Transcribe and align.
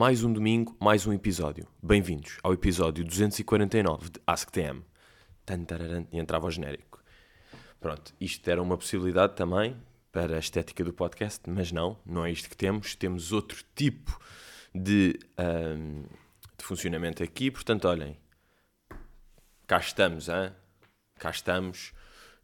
mais 0.00 0.24
um 0.24 0.32
domingo, 0.32 0.74
mais 0.80 1.06
um 1.06 1.12
episódio. 1.12 1.68
Bem-vindos 1.82 2.38
ao 2.42 2.54
episódio 2.54 3.04
249 3.04 4.08
de 4.08 4.20
AskTM. 4.26 4.82
E 6.10 6.18
entrava 6.18 6.46
o 6.46 6.50
genérico. 6.50 7.04
Pronto, 7.78 8.14
isto 8.18 8.48
era 8.48 8.62
uma 8.62 8.78
possibilidade 8.78 9.36
também 9.36 9.76
para 10.10 10.36
a 10.36 10.38
estética 10.38 10.82
do 10.82 10.94
podcast, 10.94 11.42
mas 11.50 11.70
não, 11.70 11.98
não 12.06 12.24
é 12.24 12.32
isto 12.32 12.48
que 12.48 12.56
temos. 12.56 12.94
Temos 12.94 13.30
outro 13.30 13.62
tipo 13.74 14.18
de, 14.74 15.18
ahm, 15.36 16.04
de 16.56 16.64
funcionamento 16.64 17.22
aqui, 17.22 17.50
portanto, 17.50 17.86
olhem, 17.86 18.16
cá 19.66 19.76
estamos, 19.76 20.30
hein? 20.30 20.50
cá 21.18 21.28
estamos. 21.28 21.92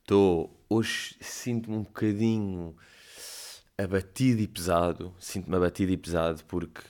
Estou, 0.00 0.62
hoje 0.68 1.16
sinto-me 1.22 1.78
um 1.78 1.84
bocadinho 1.84 2.76
abatido 3.78 4.42
e 4.42 4.46
pesado. 4.46 5.14
Sinto-me 5.18 5.56
abatido 5.56 5.90
e 5.90 5.96
pesado 5.96 6.44
porque 6.44 6.82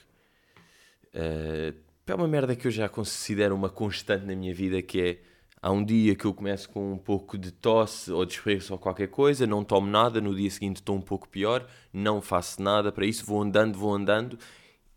eh, 1.17 1.73
é 2.05 2.15
uma 2.15 2.27
merda 2.27 2.55
que 2.55 2.67
eu 2.67 2.71
já 2.71 2.87
considero 2.87 3.55
uma 3.55 3.69
constante 3.69 4.23
na 4.25 4.35
minha 4.35 4.53
vida 4.53 4.81
que 4.83 5.01
é 5.01 5.19
há 5.59 5.71
um 5.71 5.83
dia 5.83 6.15
que 6.15 6.25
eu 6.25 6.33
começo 6.33 6.69
com 6.69 6.93
um 6.93 6.97
pouco 6.97 7.37
de 7.39 7.51
tosse 7.51 8.11
ou 8.11 8.23
desprezo 8.23 8.73
ou 8.73 8.79
qualquer 8.79 9.07
coisa, 9.07 9.47
não 9.47 9.63
tomo 9.63 9.87
nada, 9.87 10.21
no 10.21 10.35
dia 10.35 10.49
seguinte 10.51 10.77
estou 10.77 10.95
um 10.95 11.01
pouco 11.01 11.27
pior, 11.27 11.67
não 11.91 12.21
faço 12.21 12.61
nada 12.61 12.91
para 12.91 13.05
isso, 13.05 13.25
vou 13.25 13.41
andando, 13.41 13.77
vou 13.79 13.93
andando 13.93 14.37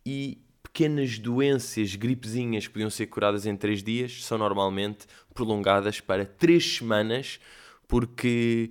e 0.05 0.39
pequenas 0.63 1.19
doenças, 1.19 1.95
gripezinhas 1.97 2.67
que 2.67 2.73
podiam 2.75 2.91
ser 2.91 3.07
curadas 3.07 3.47
em 3.47 3.57
3 3.57 3.83
dias 3.83 4.23
são 4.23 4.37
normalmente 4.37 5.07
prolongadas 5.33 6.01
para 6.01 6.27
3 6.27 6.77
semanas 6.77 7.41
porque 7.89 8.71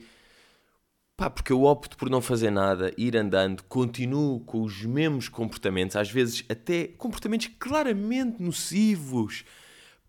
Pá, 1.19 1.29
porque 1.29 1.51
eu 1.51 1.65
opto 1.65 1.97
por 1.97 2.09
não 2.09 2.21
fazer 2.21 2.49
nada, 2.49 2.93
ir 2.97 3.17
andando, 3.17 3.61
continuo 3.63 4.39
com 4.39 4.61
os 4.61 4.85
mesmos 4.85 5.27
comportamentos, 5.27 5.97
às 5.97 6.09
vezes 6.09 6.45
até 6.47 6.87
comportamentos 6.87 7.49
claramente 7.59 8.41
nocivos 8.41 9.43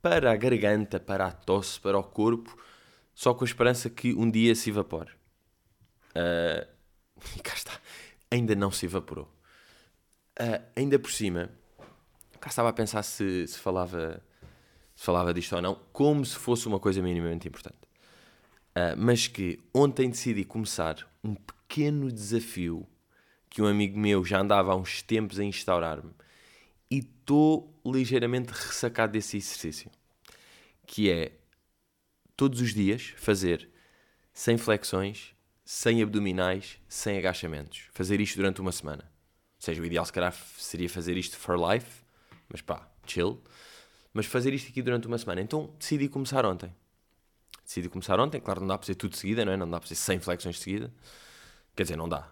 para 0.00 0.30
a 0.30 0.36
garganta, 0.36 1.00
para 1.00 1.26
a 1.26 1.32
tosse, 1.32 1.80
para 1.80 1.98
o 1.98 2.04
corpo, 2.04 2.56
só 3.12 3.34
com 3.34 3.42
a 3.42 3.44
esperança 3.44 3.90
que 3.90 4.14
um 4.14 4.30
dia 4.30 4.54
se 4.54 4.70
evapore. 4.70 5.10
Ah, 6.14 6.64
e 7.36 7.40
cá 7.40 7.54
está, 7.54 7.72
ainda 8.30 8.54
não 8.54 8.70
se 8.70 8.86
evaporou. 8.86 9.28
Ah, 10.38 10.60
ainda 10.76 10.96
por 10.96 11.10
cima, 11.10 11.50
cá 12.40 12.50
estava 12.50 12.68
a 12.68 12.72
pensar 12.72 13.02
se, 13.02 13.48
se 13.48 13.58
falava, 13.58 14.22
se 14.94 15.04
falava 15.04 15.34
disto 15.34 15.56
ou 15.56 15.60
não, 15.60 15.74
como 15.92 16.24
se 16.24 16.36
fosse 16.36 16.68
uma 16.68 16.78
coisa 16.78 17.02
minimamente 17.02 17.48
importante. 17.48 17.89
Uh, 18.70 18.94
mas 18.96 19.26
que 19.26 19.58
ontem 19.74 20.08
decidi 20.08 20.44
começar 20.44 21.08
um 21.24 21.34
pequeno 21.34 22.10
desafio 22.10 22.86
que 23.48 23.60
um 23.60 23.66
amigo 23.66 23.98
meu 23.98 24.24
já 24.24 24.40
andava 24.40 24.72
há 24.72 24.76
uns 24.76 25.02
tempos 25.02 25.40
a 25.40 25.44
instaurar-me 25.44 26.12
e 26.88 26.98
estou 26.98 27.74
ligeiramente 27.84 28.52
ressacado 28.52 29.12
desse 29.12 29.36
exercício. 29.36 29.90
Que 30.86 31.10
é 31.10 31.32
todos 32.36 32.60
os 32.60 32.72
dias 32.72 33.12
fazer 33.16 33.68
100 34.32 34.58
flexões, 34.58 35.34
100 35.64 36.02
abdominais, 36.02 36.78
100 36.88 37.18
agachamentos. 37.18 37.82
Fazer 37.92 38.20
isto 38.20 38.36
durante 38.36 38.60
uma 38.60 38.72
semana. 38.72 39.04
Ou 39.04 39.64
seja, 39.64 39.82
o 39.82 39.84
ideal 39.84 40.04
se 40.06 40.12
calhar 40.12 40.32
seria 40.56 40.88
fazer 40.88 41.16
isto 41.16 41.36
for 41.36 41.56
life, 41.58 42.02
mas 42.48 42.60
pá, 42.60 42.88
chill. 43.06 43.42
Mas 44.12 44.26
fazer 44.26 44.54
isto 44.54 44.70
aqui 44.70 44.80
durante 44.80 45.06
uma 45.06 45.18
semana. 45.18 45.40
Então 45.40 45.74
decidi 45.78 46.08
começar 46.08 46.46
ontem 46.46 46.74
decidi 47.70 47.88
começar 47.88 48.18
ontem. 48.18 48.40
Claro, 48.40 48.60
não 48.60 48.66
dá 48.66 48.76
para 48.76 48.86
ser 48.86 48.96
tudo 48.96 49.12
de 49.12 49.18
seguida, 49.18 49.44
não 49.44 49.52
é? 49.52 49.56
Não 49.56 49.70
dá 49.70 49.78
para 49.78 49.88
ser 49.88 49.94
100 49.94 50.20
flexões 50.20 50.56
de 50.56 50.62
seguida. 50.62 50.92
Quer 51.76 51.84
dizer, 51.84 51.96
não 51.96 52.08
dá. 52.08 52.28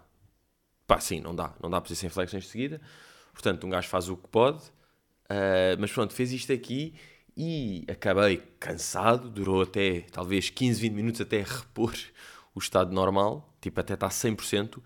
Pá, 0.85 0.99
sim, 0.99 1.21
não 1.21 1.33
dá. 1.33 1.53
Não 1.61 1.69
dá 1.69 1.79
para 1.79 1.87
ser 1.87 1.95
100 1.95 2.09
flexões 2.09 2.43
de 2.43 2.49
seguida. 2.49 2.81
Portanto, 3.31 3.65
um 3.65 3.69
gajo 3.69 3.87
faz 3.87 4.09
o 4.09 4.17
que 4.17 4.27
pode. 4.27 4.61
Uh, 5.29 5.79
mas 5.79 5.91
pronto, 5.91 6.13
fez 6.13 6.33
isto 6.33 6.51
aqui 6.51 6.93
e 7.37 7.85
acabei 7.89 8.37
cansado. 8.59 9.29
Durou 9.29 9.61
até 9.61 10.01
talvez 10.11 10.49
15, 10.49 10.81
20 10.81 10.93
minutos 10.93 11.21
até 11.21 11.37
repor 11.47 11.93
o 12.53 12.59
estado 12.59 12.91
normal. 12.91 13.55
Tipo, 13.61 13.79
até 13.79 13.93
está 13.93 14.09
100%. 14.09 14.81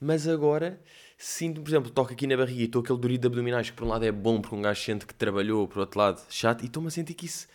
Mas 0.00 0.26
agora 0.26 0.82
sinto, 1.16 1.60
por 1.62 1.70
exemplo, 1.70 1.90
toco 1.90 2.12
aqui 2.12 2.26
na 2.26 2.36
barriga 2.36 2.62
e 2.62 2.64
estou 2.64 2.82
aquele 2.82 2.98
dorido 2.98 3.20
de 3.20 3.26
abdominais 3.28 3.70
que 3.70 3.76
por 3.76 3.84
um 3.84 3.88
lado 3.88 4.04
é 4.04 4.10
bom 4.10 4.40
porque 4.40 4.56
um 4.56 4.62
gajo 4.62 4.82
sente 4.82 5.06
que 5.06 5.14
trabalhou, 5.14 5.68
por 5.68 5.78
outro 5.78 6.00
lado 6.00 6.20
chato. 6.28 6.62
E 6.62 6.66
estou-me 6.66 6.88
a 6.88 6.90
sentir 6.90 7.14
que 7.14 7.26
isso 7.26 7.46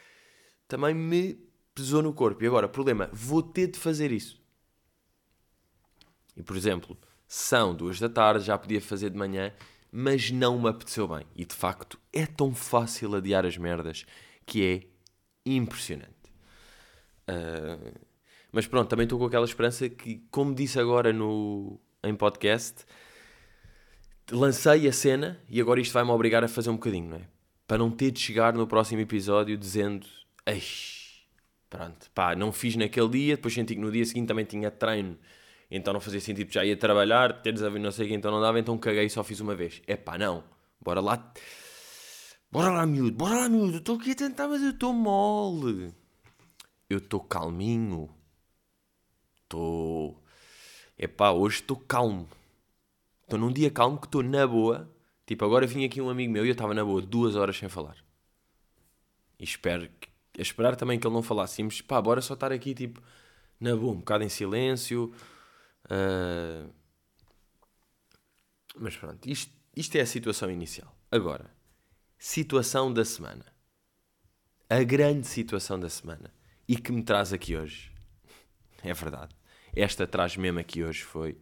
também 0.70 0.94
me 0.94 1.47
pesou 1.78 2.02
no 2.02 2.12
corpo. 2.12 2.44
E 2.44 2.48
agora, 2.48 2.68
problema, 2.68 3.08
vou 3.14 3.44
ter 3.44 3.68
de 3.68 3.78
fazer 3.78 4.12
isso. 4.12 4.42
E, 6.36 6.42
por 6.42 6.58
exemplo, 6.58 6.98
são 7.28 7.76
duas 7.76 8.00
da 8.00 8.10
tarde, 8.10 8.46
já 8.46 8.58
podia 8.58 8.82
fazer 8.82 9.12
de 9.12 9.18
manhã, 9.18 9.54
mas 9.92 10.32
não 10.32 10.60
me 10.60 10.70
apeteceu 10.70 11.08
bem. 11.08 11.24
E, 11.36 11.46
de 11.46 11.54
facto, 11.54 12.00
é 12.12 12.26
tão 12.26 12.54
fácil 12.56 13.16
adiar 13.16 13.46
as 13.46 13.58
merdas 13.58 14.06
que 14.44 14.66
é 14.66 14.88
impressionante. 15.46 16.12
Uh, 17.30 18.00
mas 18.52 18.66
pronto, 18.66 18.90
também 18.90 19.04
estou 19.04 19.20
com 19.20 19.26
aquela 19.26 19.46
esperança 19.46 19.88
que, 19.88 20.24
como 20.32 20.56
disse 20.56 20.80
agora 20.80 21.14
no, 21.14 21.80
em 22.04 22.16
podcast, 22.16 22.86
lancei 24.32 24.88
a 24.88 24.94
cena 24.94 25.40
e 25.48 25.62
agora 25.62 25.80
isto 25.80 25.94
vai-me 25.94 26.10
obrigar 26.10 26.44
a 26.44 26.48
fazer 26.48 26.72
um 26.72 26.76
bocadinho, 26.76 27.10
não 27.10 27.18
é? 27.18 27.28
Para 27.68 27.78
não 27.78 27.92
ter 27.92 28.10
de 28.10 28.20
chegar 28.20 28.54
no 28.54 28.66
próximo 28.66 29.02
episódio 29.02 29.56
dizendo... 29.58 30.08
Eixe, 30.46 30.97
Pronto, 31.70 32.10
pá, 32.12 32.34
não 32.36 32.52
fiz 32.52 32.76
naquele 32.78 33.10
dia, 33.10 33.36
depois 33.36 33.54
senti 33.54 33.76
que 33.76 33.82
no 33.82 33.92
dia 33.92 34.06
seguinte 34.06 34.28
também 34.28 34.46
tinha 34.46 34.72
treino, 34.72 35.18
então 35.70 35.94
não 35.94 36.00
fazia 36.00 36.22
sentido, 36.22 36.52
já 36.52 36.64
ia 36.64 36.78
trabalhar, 36.78 37.42
teres 37.42 37.62
a 37.62 37.70
ver 37.70 37.80
não 37.80 37.92
sei 37.92 38.06
o 38.06 38.10
que, 38.10 38.16
então 38.16 38.32
não 38.32 38.40
dava, 38.40 38.58
então 38.60 38.78
caguei 38.78 39.06
e 39.06 39.10
só 39.10 39.24
fiz 39.24 39.42
uma 39.42 39.54
vez. 39.54 39.82
É 39.86 39.98
pá, 39.98 40.18
não, 40.18 40.44
bora 40.80 41.02
lá, 41.02 41.34
bora 42.50 42.72
lá 42.72 42.86
miúdo, 42.86 43.18
bora 43.18 43.36
lá 43.36 43.50
miúdo, 43.50 43.78
estou 43.78 43.98
aqui 43.98 44.12
a 44.12 44.16
tentar, 44.16 44.48
mas 44.48 44.62
eu 44.64 44.70
estou 44.70 44.94
mole. 44.94 45.94
Eu 46.90 47.00
estou 47.00 47.20
calminho, 47.20 48.10
estou, 49.44 50.24
é 50.98 51.06
pá, 51.06 51.32
hoje 51.32 51.58
estou 51.58 51.76
calmo, 51.78 52.30
estou 53.24 53.38
num 53.38 53.52
dia 53.52 53.70
calmo 53.70 53.98
que 54.00 54.08
estou 54.08 54.24
na 54.24 54.48
boa, 54.48 54.90
tipo 55.26 55.44
agora 55.44 55.68
vinha 55.68 55.86
aqui 55.88 56.02
um 56.02 56.10
amigo 56.10 56.32
meu 56.32 56.46
e 56.46 56.50
eu 56.50 56.54
estava 56.54 56.74
na 56.74 56.86
boa 56.86 57.02
duas 57.02 57.36
horas 57.36 57.58
sem 57.58 57.68
falar. 57.68 57.98
E 59.40 59.44
espero 59.44 59.90
que 60.00 60.17
a 60.38 60.42
esperar 60.42 60.76
também 60.76 61.00
que 61.00 61.08
ele 61.08 61.14
não 61.14 61.24
falasse. 61.24 61.62
Íamos, 61.62 61.82
pá, 61.82 62.02
bora 62.02 62.22
só 62.22 62.36
estar 62.36 62.52
aqui, 62.52 62.74
tipo, 62.74 63.02
na 63.60 63.76
boa, 63.76 63.94
um 63.94 63.98
bocado 63.98 64.24
em 64.24 64.30
silêncio. 64.30 65.14
Uh... 65.86 66.72
Mas 68.76 68.96
pronto, 68.96 69.28
isto, 69.28 69.52
isto 69.76 69.96
é 69.96 70.02
a 70.02 70.06
situação 70.06 70.52
inicial. 70.52 70.96
Agora, 71.12 71.50
situação 72.20 72.94
da 72.94 73.04
semana. 73.04 73.46
A 74.70 74.84
grande 74.84 75.26
situação 75.26 75.80
da 75.80 75.90
semana. 75.90 76.32
E 76.68 76.76
que 76.76 76.92
me 76.92 77.02
traz 77.02 77.34
aqui 77.34 77.56
hoje. 77.56 77.92
É 78.84 78.94
verdade. 78.94 79.36
Esta 79.76 80.06
traz 80.06 80.38
mesmo 80.38 80.60
aqui 80.60 80.84
hoje 80.84 81.02
foi. 81.02 81.36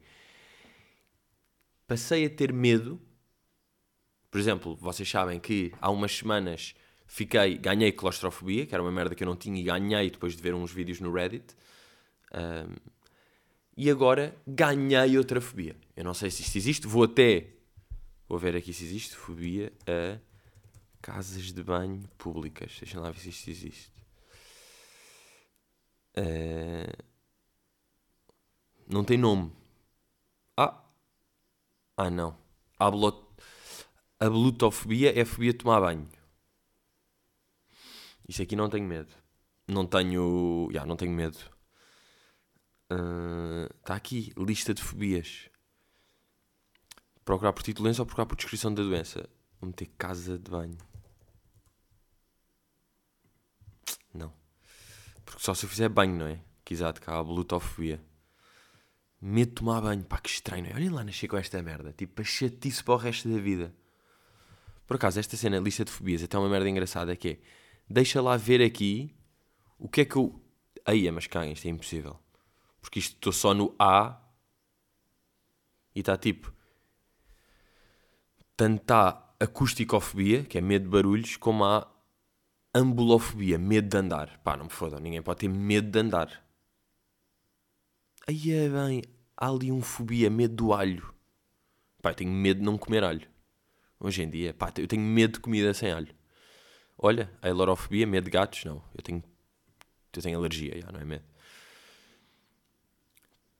Passei 1.86 2.26
a 2.26 2.30
ter 2.30 2.54
medo. 2.54 3.00
Por 4.32 4.40
exemplo, 4.40 4.76
vocês 4.78 5.08
sabem 5.08 5.38
que 5.38 5.74
há 5.82 5.92
umas 5.92 6.16
semanas 6.16 6.74
Fiquei, 7.08 7.58
ganhei 7.58 7.92
claustrofobia, 7.92 8.66
que 8.66 8.74
era 8.74 8.84
uma 8.84 8.92
merda 8.92 9.16
que 9.16 9.24
eu 9.24 9.28
não 9.28 9.36
tinha, 9.36 9.60
e 9.60 9.64
ganhei 9.64 10.10
depois 10.10 10.36
de 10.36 10.42
ver 10.42 10.54
uns 10.54 10.72
vídeos 10.72 11.00
no 11.00 11.14
Reddit. 11.14 11.56
Um, 12.34 12.76
e 13.78 13.90
agora 13.90 14.36
ganhei 14.48 15.18
outra 15.18 15.42
fobia. 15.42 15.76
Eu 15.96 16.04
não 16.04 16.14
sei 16.14 16.32
se 16.32 16.42
isto 16.42 16.58
existe, 16.58 16.88
vou 16.88 17.04
até. 17.04 17.48
Vou 18.28 18.40
ver 18.40 18.56
aqui 18.56 18.74
se 18.74 18.84
existe. 18.86 19.16
Fobia 19.16 19.72
a 19.86 20.18
casas 21.02 21.52
de 21.52 21.62
banho 21.62 22.08
públicas. 22.18 22.78
Deixa 22.80 23.00
lá 23.00 23.12
ver 23.12 23.20
se 23.20 23.30
isto 23.30 23.50
existe. 23.50 23.92
Uh, 26.18 27.04
não 28.88 29.04
tem 29.04 29.18
nome. 29.18 29.52
Ah! 30.58 30.82
Ah, 31.98 32.10
não. 32.10 32.38
A, 32.80 32.90
blot... 32.90 33.22
a 34.20 34.30
blutofobia 34.30 35.18
é 35.18 35.22
a 35.22 35.26
fobia 35.26 35.52
de 35.52 35.60
tomar 35.60 35.82
banho. 35.82 36.08
Isto 38.28 38.42
aqui 38.42 38.56
não 38.56 38.70
tenho 38.70 38.86
medo. 38.86 39.12
Não 39.68 39.86
tenho. 39.86 40.70
Já, 40.72 40.86
não 40.86 40.96
tenho 40.96 41.12
medo. 41.12 41.38
Está 42.88 43.94
uh, 43.94 43.98
aqui, 43.98 44.32
lista 44.38 44.74
de 44.74 44.82
fobias. 44.82 45.50
Procurar 47.24 47.54
por 47.54 47.64
título 47.64 47.90
ou 47.90 48.06
procurar 48.06 48.28
por 48.28 48.36
descrição 48.36 48.74
da 48.74 48.84
doença? 48.84 49.28
Vou 49.60 49.68
meter 49.68 49.88
casa 49.98 50.38
de 50.38 50.52
banho. 50.52 50.78
Não. 54.14 54.32
Porque 55.24 55.42
só 55.42 55.56
se 55.56 55.66
eu 55.66 55.70
fizer 55.70 55.90
banho, 55.90 56.16
não 56.16 56.28
é? 56.28 56.40
Que 56.64 56.74
exato, 56.74 57.02
cá 57.02 57.18
a 57.18 57.24
blutofobia. 57.24 58.00
Medo 59.20 59.50
de 59.50 59.56
tomar 59.56 59.82
banho. 59.82 60.04
Pá, 60.04 60.20
que 60.20 60.30
estranho, 60.30 60.68
é? 60.68 60.76
Olhem 60.76 60.90
lá, 60.90 61.04
nasci 61.04 61.28
com 61.28 61.38
esta 61.38 61.62
merda. 61.64 61.92
Tipo, 61.94 62.22
a 62.22 62.26
chatice 62.26 62.84
para 62.84 62.94
o 62.94 62.98
resto 62.98 63.28
da 63.28 63.40
vida. 63.40 63.74
Por 64.86 64.98
acaso, 64.98 65.20
esta 65.20 65.36
cena, 65.36 65.58
lista 65.58 65.84
de 65.84 65.92
fobias, 65.92 66.22
é 66.22 66.26
até 66.26 66.38
uma 66.38 66.50
merda 66.50 66.70
engraçada 66.70 67.16
que 67.16 67.30
é 67.30 67.40
deixa 67.90 68.22
lá 68.22 68.38
ver 68.38 68.62
aqui 68.62 69.16
o 69.78 69.88
que 69.88 70.02
é 70.02 70.06
que 70.06 70.16
eu. 70.16 70.42
Aí, 70.86 71.10
mas 71.12 71.28
caga, 71.28 71.52
isto 71.52 71.66
é 71.66 71.70
impossível. 71.70 72.20
Porque 72.80 73.00
isto 73.00 73.16
estou 73.16 73.34
só 73.34 73.54
no 73.54 73.76
A 73.80 74.22
e 75.96 76.00
está 76.00 76.18
tipo. 76.18 76.54
Tanto 78.56 78.82
está 78.82 79.36
acusticofobia, 79.40 80.44
que 80.44 80.58
é 80.58 80.62
medo 80.62 80.84
de 80.84 80.92
barulhos, 80.92 81.36
como 81.38 81.66
há 81.66 81.88
ambulofobia, 82.74 83.58
medo 83.58 83.90
de 83.90 83.98
andar. 83.98 84.38
Pá, 84.44 84.56
não 84.56 84.66
me 84.66 84.72
fodam, 84.72 85.00
ninguém 85.00 85.22
pode 85.22 85.40
ter 85.40 85.48
medo 85.48 85.90
de 85.90 86.00
andar. 86.00 86.46
Aí 88.28 88.52
é 88.52 88.70
bem, 88.70 89.04
há 89.38 89.50
ali 89.50 89.72
um 89.72 89.82
fobia, 89.82 90.30
medo 90.30 90.56
do 90.56 90.74
alho. 90.74 91.14
Pá, 92.02 92.12
eu 92.12 92.16
tenho 92.16 92.32
medo 92.32 92.60
de 92.60 92.66
não 92.66 92.78
comer 92.78 93.04
alho. 93.04 93.28
Hoje 94.00 94.24
em 94.24 94.30
dia, 94.30 94.54
pá, 94.54 94.72
eu 94.78 94.88
tenho 94.88 95.02
medo 95.02 95.34
de 95.34 95.40
comida 95.40 95.74
sem 95.74 95.92
alho. 95.92 96.14
Olha, 96.98 97.32
a 97.42 97.50
elorofobia, 97.50 98.08
medo 98.08 98.26
de 98.26 98.32
gatos, 98.32 98.64
não. 98.64 98.82
Eu 98.96 99.02
tenho, 99.04 99.24
eu 100.14 100.22
tenho 100.22 100.38
alergia, 100.38 100.80
já, 100.80 100.92
não 100.92 101.00
é 101.00 101.06
medo. 101.06 101.26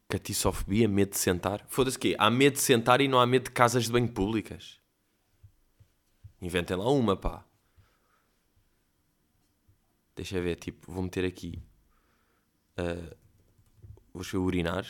Catissofobia, 0.08 0.88
medo 0.88 1.12
de 1.12 1.18
sentar. 1.18 1.66
Foda-se 1.68 2.00
quê? 2.00 2.16
Há 2.18 2.30
medo 2.30 2.54
de 2.54 2.62
sentar 2.62 3.02
e 3.02 3.08
não 3.08 3.20
há 3.20 3.26
medo 3.26 3.46
de 3.46 3.52
casas 3.52 3.86
de 3.86 3.92
banho 3.92 4.08
públicas. 4.08 4.80
Inventem 6.42 6.78
lá 6.78 6.90
uma, 6.90 7.18
pá. 7.18 7.44
Deixa 10.16 10.40
ver, 10.40 10.56
tipo, 10.56 10.90
vou 10.92 11.04
meter 11.04 11.26
aqui. 11.26 11.62
Uh, 12.80 13.16
vou 14.14 14.44
urinar. 14.44 14.86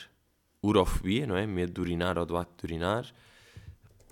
Urofobia, 0.61 1.25
não 1.25 1.35
é? 1.35 1.47
Medo 1.47 1.73
de 1.73 1.81
urinar 1.81 2.17
ou 2.17 2.25
do 2.25 2.37
ato 2.37 2.53
de 2.57 2.73
urinar. 2.73 3.11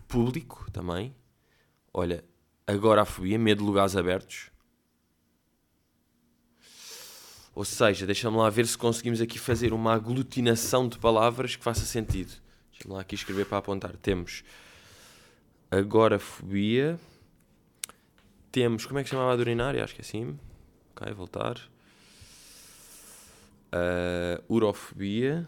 Público 0.08 0.70
também. 0.72 1.16
Olha, 1.94 2.24
agorafobia, 2.66 3.38
medo 3.38 3.60
de 3.60 3.66
lugares 3.66 3.96
abertos. 3.96 4.52
Ou 7.56 7.64
seja, 7.64 8.06
deixa-me 8.06 8.38
lá 8.38 8.50
ver 8.50 8.66
se 8.66 8.78
conseguimos 8.78 9.22
aqui 9.22 9.38
fazer 9.38 9.74
uma 9.74 9.94
aglutinação 9.94 10.88
de 10.88 10.98
palavras 10.98 11.56
que 11.56 11.64
faça 11.64 11.86
sentido. 11.86 12.34
Deixa-me 12.72 12.94
lá 12.94 13.02
aqui 13.02 13.14
escrever 13.14 13.46
para 13.46 13.60
apontar. 13.60 13.96
Temos 13.98 14.44
agorafobia. 15.70 17.00
Temos, 18.52 18.86
como 18.86 19.00
é 19.00 19.04
que 19.04 19.10
chamava 19.10 19.34
a 19.34 19.36
urinária? 19.36 19.84
Acho 19.84 19.94
que 19.94 20.02
é 20.02 20.06
assim. 20.06 20.40
Ok, 20.96 21.14
voltar. 21.14 21.58
Uh, 23.72 24.44
urofobia. 24.48 25.48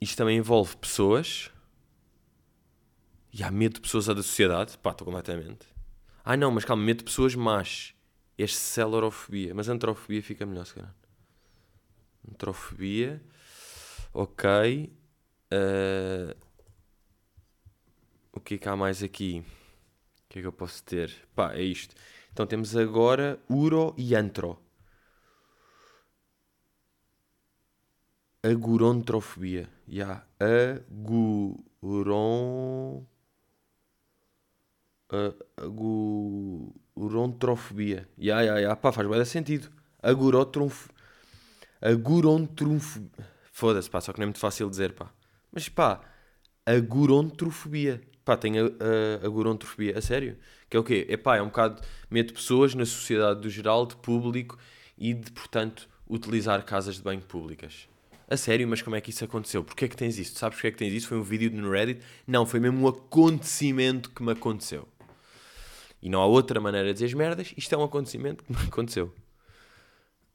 Isto 0.00 0.16
também 0.16 0.36
envolve 0.36 0.76
pessoas. 0.76 1.50
E 3.38 3.42
há 3.42 3.50
medo 3.50 3.74
de 3.74 3.80
pessoas 3.82 4.06
da 4.06 4.14
sociedade. 4.14 4.78
Pá, 4.78 4.92
estou 4.92 5.04
completamente. 5.04 5.66
Ah, 6.24 6.38
não, 6.38 6.50
mas 6.50 6.64
calma, 6.64 6.82
medo 6.82 6.98
de 6.98 7.04
pessoas 7.04 7.34
más. 7.34 7.94
Este 8.38 8.56
celorofobia. 8.56 9.54
Mas 9.54 9.68
antrofobia 9.68 10.22
fica 10.22 10.46
melhor, 10.46 10.64
se 10.64 10.72
calhar. 10.72 10.94
Antrofobia. 12.26 13.22
Ok. 14.14 14.90
Uh, 15.52 16.34
o 18.32 18.40
que 18.40 18.54
é 18.54 18.58
que 18.58 18.68
há 18.70 18.74
mais 18.74 19.02
aqui? 19.02 19.44
O 20.24 20.28
que 20.30 20.38
é 20.38 20.42
que 20.42 20.48
eu 20.48 20.52
posso 20.52 20.82
ter? 20.82 21.14
Pá, 21.34 21.52
é 21.52 21.60
isto. 21.60 21.94
Então 22.32 22.46
temos 22.46 22.74
agora 22.74 23.38
uro 23.50 23.94
e 23.98 24.14
antro. 24.14 24.58
Agurontrofobia. 28.42 29.68
Ya. 29.86 30.26
Yeah. 30.40 30.80
Aguron 31.82 33.06
agurontrofobia. 36.96 38.08
Ya, 38.18 38.40
ya, 38.42 38.58
ya. 38.58 38.76
Pá, 38.76 38.92
faz 38.92 39.08
bem 39.08 39.24
sentido. 39.24 39.70
Agurotronf... 40.02 40.88
Agurontrofobia. 41.80 43.10
Foda-se, 43.52 43.88
pá, 43.88 44.00
só 44.00 44.12
que 44.12 44.18
não 44.18 44.24
é 44.24 44.26
muito 44.26 44.40
fácil 44.40 44.68
dizer, 44.68 44.92
pá. 44.92 45.10
Mas, 45.52 45.68
pá, 45.68 46.00
agurontrofobia. 46.64 48.02
Pá, 48.24 48.36
tem 48.36 48.58
a, 48.58 48.64
a, 48.64 49.26
agurontrofobia. 49.26 49.96
A 49.98 50.00
sério? 50.00 50.36
Que 50.68 50.76
é 50.76 50.80
o 50.80 50.84
quê? 50.84 51.06
É 51.08 51.16
pá, 51.16 51.36
é 51.36 51.42
um 51.42 51.46
bocado... 51.46 51.80
Mete 52.10 52.32
pessoas 52.32 52.74
na 52.74 52.84
sociedade 52.84 53.40
do 53.40 53.48
geral, 53.48 53.86
de 53.86 53.96
público, 53.96 54.58
e 54.98 55.14
de, 55.14 55.30
portanto, 55.32 55.88
utilizar 56.08 56.64
casas 56.64 56.96
de 56.96 57.02
banho 57.02 57.20
públicas. 57.20 57.88
A 58.28 58.36
sério, 58.36 58.66
mas 58.66 58.82
como 58.82 58.96
é 58.96 59.00
que 59.00 59.10
isso 59.10 59.24
aconteceu? 59.24 59.62
Porquê 59.62 59.84
é 59.84 59.88
que 59.88 59.96
tens 59.96 60.18
isso? 60.18 60.36
Sabes 60.36 60.56
porquê 60.56 60.68
é 60.68 60.70
que 60.72 60.78
tens 60.78 60.92
isso? 60.92 61.06
Foi 61.06 61.16
um 61.16 61.22
vídeo 61.22 61.50
no 61.52 61.70
Reddit? 61.70 62.00
Não, 62.26 62.44
foi 62.44 62.58
mesmo 62.58 62.84
um 62.84 62.88
acontecimento 62.88 64.10
que 64.10 64.22
me 64.22 64.32
aconteceu. 64.32 64.88
E 66.00 66.08
não 66.08 66.20
há 66.20 66.26
outra 66.26 66.60
maneira 66.60 66.88
de 66.88 66.94
dizer 66.94 67.06
as 67.06 67.14
merdas. 67.14 67.54
Isto 67.56 67.74
é 67.74 67.78
um 67.78 67.84
acontecimento 67.84 68.44
que 68.44 68.52
me 68.52 68.58
aconteceu. 68.68 69.14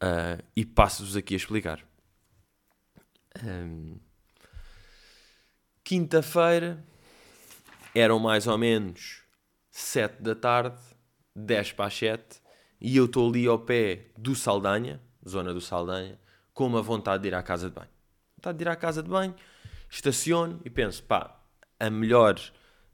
Uh, 0.02 0.44
e 0.56 0.66
passo-vos 0.66 1.16
aqui 1.16 1.34
a 1.34 1.38
explicar. 1.38 1.80
Um, 3.44 3.98
Quinta-feira, 5.84 6.82
eram 7.94 8.20
mais 8.20 8.48
ou 8.48 8.58
menos 8.58 9.24
7 9.72 10.22
da 10.22 10.34
tarde, 10.34 10.80
10 11.36 11.74
para 11.74 11.86
as 11.86 11.98
7, 11.98 12.42
e 12.80 12.96
eu 12.96 13.06
estou 13.06 13.28
ali 13.28 13.46
ao 13.46 13.60
pé 13.60 14.06
do 14.18 14.36
Saldanha, 14.36 15.02
zona 15.28 15.54
do 15.54 15.60
Saldanha, 15.60 16.20
com 16.54 16.66
uma 16.66 16.82
vontade 16.82 17.24
de 17.24 17.30
ir 17.30 17.36
à 17.36 17.44
casa 17.44 17.70
de 17.70 17.76
banho. 17.76 17.90
Vontade 18.38 18.58
de 18.58 18.64
ir 18.64 18.68
à 18.68 18.76
casa 18.76 19.04
de 19.04 19.10
banho, 19.10 19.36
estaciono 19.90 20.62
e 20.64 20.70
penso, 20.70 21.04
pá, 21.04 21.38
a 21.80 21.90
melhor 21.90 22.40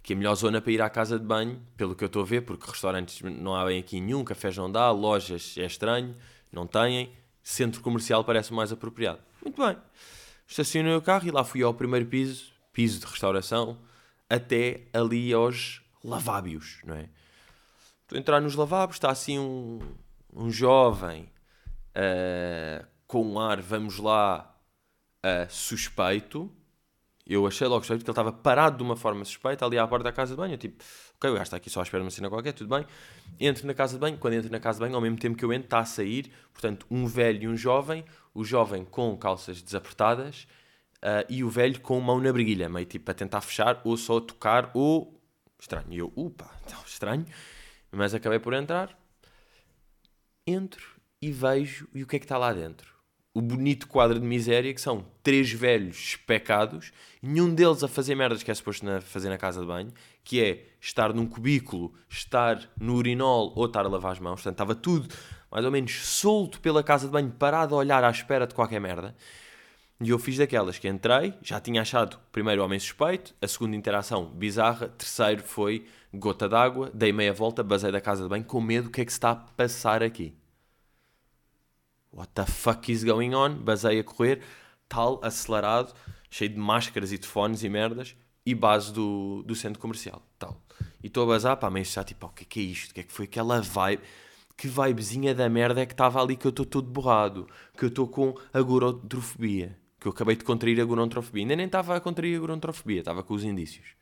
que 0.07 0.13
a 0.13 0.15
melhor 0.15 0.35
zona 0.35 0.61
para 0.61 0.71
ir 0.71 0.81
à 0.81 0.89
casa 0.89 1.19
de 1.19 1.25
banho, 1.25 1.61
pelo 1.75 1.93
que 1.93 2.01
eu 2.01 2.05
estou 2.05 2.21
a 2.21 2.25
ver, 2.25 2.39
porque 2.43 2.65
restaurantes 2.65 3.21
não 3.21 3.53
há 3.53 3.65
bem 3.65 3.77
aqui 3.77 3.99
nenhum, 3.99 4.23
cafés 4.23 4.55
não 4.55 4.71
dá, 4.71 4.89
lojas 4.89 5.55
é 5.57 5.65
estranho, 5.65 6.15
não 6.49 6.65
têm, 6.65 7.11
centro 7.43 7.81
comercial 7.81 8.23
parece 8.23 8.53
mais 8.53 8.71
apropriado. 8.71 9.19
Muito 9.43 9.61
bem. 9.61 9.75
Estacionei 10.47 10.95
o 10.95 11.01
carro 11.01 11.27
e 11.27 11.31
lá 11.31 11.43
fui 11.43 11.61
ao 11.61 11.73
primeiro 11.73 12.05
piso, 12.05 12.53
piso 12.71 13.01
de 13.01 13.05
restauração, 13.05 13.77
até 14.29 14.83
ali 14.93 15.33
aos 15.33 15.81
lavábios, 16.01 16.79
não 16.85 16.95
é? 16.95 17.09
Estou 18.03 18.15
a 18.15 18.17
entrar 18.17 18.39
nos 18.39 18.55
lavabos, 18.55 18.95
está 18.95 19.11
assim 19.11 19.37
um, 19.37 19.79
um 20.33 20.49
jovem 20.49 21.29
uh, 21.97 22.87
com 23.05 23.33
um 23.33 23.37
ar, 23.37 23.61
vamos 23.61 23.97
lá, 23.97 24.57
uh, 25.17 25.51
suspeito, 25.51 26.49
eu 27.29 27.45
achei 27.45 27.67
logo 27.67 27.81
suspeito 27.81 28.05
que 28.05 28.09
ele 28.09 28.13
estava 28.13 28.31
parado 28.31 28.77
de 28.77 28.83
uma 28.83 28.95
forma 28.95 29.25
suspeita 29.25 29.65
ali 29.65 29.77
à 29.77 29.85
porta 29.85 30.05
da 30.05 30.11
casa 30.13 30.31
de 30.31 30.37
banho. 30.37 30.53
Eu, 30.53 30.57
tipo, 30.57 30.81
ok, 31.17 31.29
o 31.29 31.33
gajo 31.33 31.43
está 31.43 31.57
aqui 31.57 31.69
só 31.69 31.81
à 31.81 31.83
espera 31.83 32.01
de 32.01 32.05
uma 32.05 32.11
cena 32.11 32.29
qualquer, 32.29 32.53
tudo 32.53 32.73
bem. 32.73 32.85
Entro 33.39 33.67
na 33.67 33.73
casa 33.73 33.93
de 33.93 33.99
banho. 33.99 34.17
Quando 34.17 34.35
entro 34.35 34.49
na 34.51 34.59
casa 34.59 34.77
de 34.77 34.85
banho, 34.85 34.95
ao 34.95 35.01
mesmo 35.01 35.17
tempo 35.17 35.37
que 35.37 35.43
eu 35.43 35.51
entro, 35.51 35.65
está 35.65 35.79
a 35.79 35.85
sair, 35.85 36.31
portanto, 36.53 36.85
um 36.89 37.05
velho 37.05 37.43
e 37.43 37.47
um 37.47 37.57
jovem. 37.57 38.05
O 38.33 38.45
jovem 38.45 38.85
com 38.85 39.17
calças 39.17 39.61
desapertadas 39.61 40.47
uh, 40.97 41.25
e 41.27 41.43
o 41.43 41.49
velho 41.49 41.81
com 41.81 41.99
mão 41.99 42.21
na 42.21 42.31
briguilha, 42.31 42.69
meio 42.69 42.85
tipo 42.85 43.09
a 43.09 43.13
tentar 43.13 43.41
fechar 43.41 43.81
ou 43.83 43.97
só 43.97 44.19
tocar 44.19 44.71
ou. 44.73 45.19
Estranho. 45.59 45.87
E 45.89 45.97
eu, 45.97 46.13
upa, 46.15 46.49
então, 46.65 46.79
estranho. 46.85 47.25
Mas 47.91 48.13
acabei 48.13 48.39
por 48.39 48.53
entrar. 48.53 48.97
Entro 50.45 50.85
e 51.21 51.31
vejo. 51.31 51.89
E 51.93 52.03
o 52.03 52.07
que 52.07 52.15
é 52.15 52.19
que 52.19 52.25
está 52.25 52.37
lá 52.37 52.53
dentro? 52.53 52.96
O 53.37 53.41
bonito 53.41 53.87
quadro 53.87 54.19
de 54.19 54.25
miséria 54.25 54.73
que 54.73 54.81
são 54.81 55.05
três 55.21 55.51
velhos 55.51 56.15
pecados, 56.25 56.91
nenhum 57.21 57.53
deles 57.53 57.83
a 57.83 57.87
fazer 57.87 58.15
merdas 58.15 58.41
que 58.41 58.49
é 58.49 58.55
suposto 58.55 58.83
na, 58.83 58.99
fazer 58.99 59.29
na 59.29 59.37
casa 59.37 59.61
de 59.61 59.67
banho, 59.67 59.93
que 60.23 60.41
é 60.41 60.65
estar 60.81 61.13
num 61.13 61.27
cubículo, 61.27 61.93
estar 62.09 62.67
no 62.81 62.95
urinol 62.95 63.53
ou 63.55 63.67
estar 63.67 63.85
a 63.85 63.87
lavar 63.87 64.13
as 64.13 64.19
mãos. 64.19 64.37
Portanto, 64.37 64.55
estava 64.55 64.73
tudo 64.73 65.07
mais 65.51 65.63
ou 65.63 65.69
menos 65.69 66.03
solto 66.03 66.59
pela 66.59 66.81
casa 66.81 67.05
de 67.05 67.13
banho, 67.13 67.29
parado 67.29 67.75
a 67.75 67.77
olhar 67.77 68.03
à 68.03 68.09
espera 68.09 68.47
de 68.47 68.55
qualquer 68.55 68.81
merda. 68.81 69.15
E 70.01 70.09
eu 70.09 70.17
fiz 70.17 70.35
daquelas 70.39 70.79
que 70.79 70.87
entrei, 70.87 71.35
já 71.43 71.59
tinha 71.59 71.83
achado 71.83 72.17
primeiro 72.31 72.63
homem 72.65 72.79
suspeito, 72.79 73.35
a 73.39 73.47
segunda 73.47 73.75
interação 73.75 74.25
bizarra, 74.25 74.87
terceiro 74.89 75.43
foi 75.43 75.85
gota 76.11 76.49
d'água, 76.49 76.89
dei 76.91 77.13
meia 77.13 77.33
volta, 77.33 77.61
basei 77.61 77.91
da 77.91 78.01
casa 78.01 78.23
de 78.23 78.29
banho 78.29 78.45
com 78.45 78.59
medo 78.59 78.85
do 78.85 78.89
que 78.89 79.01
é 79.01 79.05
que 79.05 79.11
se 79.11 79.17
está 79.17 79.29
a 79.29 79.35
passar 79.35 80.01
aqui 80.01 80.33
what 82.11 82.31
the 82.33 82.45
fuck 82.45 82.91
is 82.91 83.03
going 83.03 83.33
on? 83.33 83.55
Basei 83.55 83.99
a 83.99 84.03
correr, 84.03 84.41
tal, 84.87 85.19
acelerado, 85.23 85.93
cheio 86.29 86.49
de 86.49 86.57
máscaras 86.57 87.11
e 87.11 87.17
de 87.17 87.27
fones 87.27 87.63
e 87.63 87.69
merdas, 87.69 88.15
e 88.45 88.55
base 88.55 88.93
do, 88.93 89.43
do 89.43 89.55
centro 89.55 89.79
comercial, 89.79 90.21
tal. 90.39 90.61
E 91.03 91.07
estou 91.07 91.23
a 91.23 91.27
bazar, 91.27 91.57
pá, 91.57 91.69
mas 91.69 91.91
já 91.91 92.03
tipo, 92.03 92.25
o 92.25 92.29
que 92.29 92.43
é 92.43 92.45
que 92.45 92.59
é 92.59 92.63
isto? 92.63 92.91
O 92.91 92.93
que 92.93 93.01
é 93.01 93.03
que 93.03 93.11
foi 93.11 93.25
aquela 93.25 93.61
vibe? 93.61 94.01
Que 94.55 94.67
vibezinha 94.67 95.35
da 95.35 95.47
merda 95.47 95.81
é 95.81 95.85
que 95.85 95.93
estava 95.93 96.21
ali 96.21 96.35
que 96.35 96.47
eu 96.47 96.49
estou 96.49 96.65
todo 96.65 96.89
borrado, 96.89 97.47
que 97.77 97.85
eu 97.85 97.89
estou 97.89 98.07
com 98.07 98.33
agorontrofobia, 98.51 99.77
que 99.99 100.07
eu 100.07 100.11
acabei 100.11 100.35
de 100.35 100.43
contrair 100.43 100.79
a 100.79 100.83
agorontrofobia. 100.83 101.43
Ainda 101.43 101.55
nem 101.55 101.67
estava 101.67 101.95
a 101.95 101.99
contrair 101.99 102.33
a 102.33 102.37
agorontrofobia, 102.37 102.99
estava 102.99 103.21
com 103.21 103.33
os 103.33 103.43
indícios. 103.43 103.95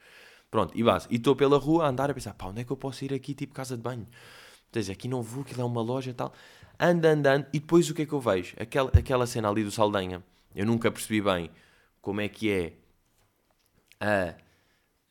Pronto, 0.50 0.77
e 0.77 0.81
base. 0.81 1.07
E 1.09 1.15
estou 1.15 1.35
pela 1.35 1.57
rua 1.57 1.85
a 1.85 1.89
andar 1.89 2.09
a 2.09 2.13
pensar, 2.13 2.33
pá, 2.35 2.45
onde 2.45 2.62
é 2.62 2.63
que 2.63 2.71
eu 2.71 2.77
posso 2.77 3.03
ir 3.03 3.13
aqui, 3.13 3.33
tipo 3.33 3.53
casa 3.53 3.75
de 3.75 3.83
banho? 3.83 4.07
Quer 4.71 4.91
aqui 4.91 5.07
não 5.07 5.21
vou, 5.21 5.41
aquilo 5.41 5.62
é 5.62 5.65
uma 5.65 5.81
loja 5.81 6.12
e 6.12 6.13
tal 6.13 6.33
anda 6.79 7.10
andando, 7.10 7.48
e 7.53 7.60
depois 7.60 7.89
o 7.89 7.94
que 7.94 8.03
é 8.03 8.05
que 8.05 8.13
eu 8.13 8.20
vejo? 8.20 8.55
Aquela, 8.60 8.89
aquela 8.89 9.27
cena 9.27 9.50
ali 9.50 9.63
do 9.63 9.72
Saldanha, 9.72 10.24
eu 10.55 10.65
nunca 10.65 10.91
percebi 10.91 11.22
bem 11.22 11.50
como 12.01 12.22
é 12.22 12.27
que 12.27 12.51
é 12.51 12.74
a, 14.00 14.36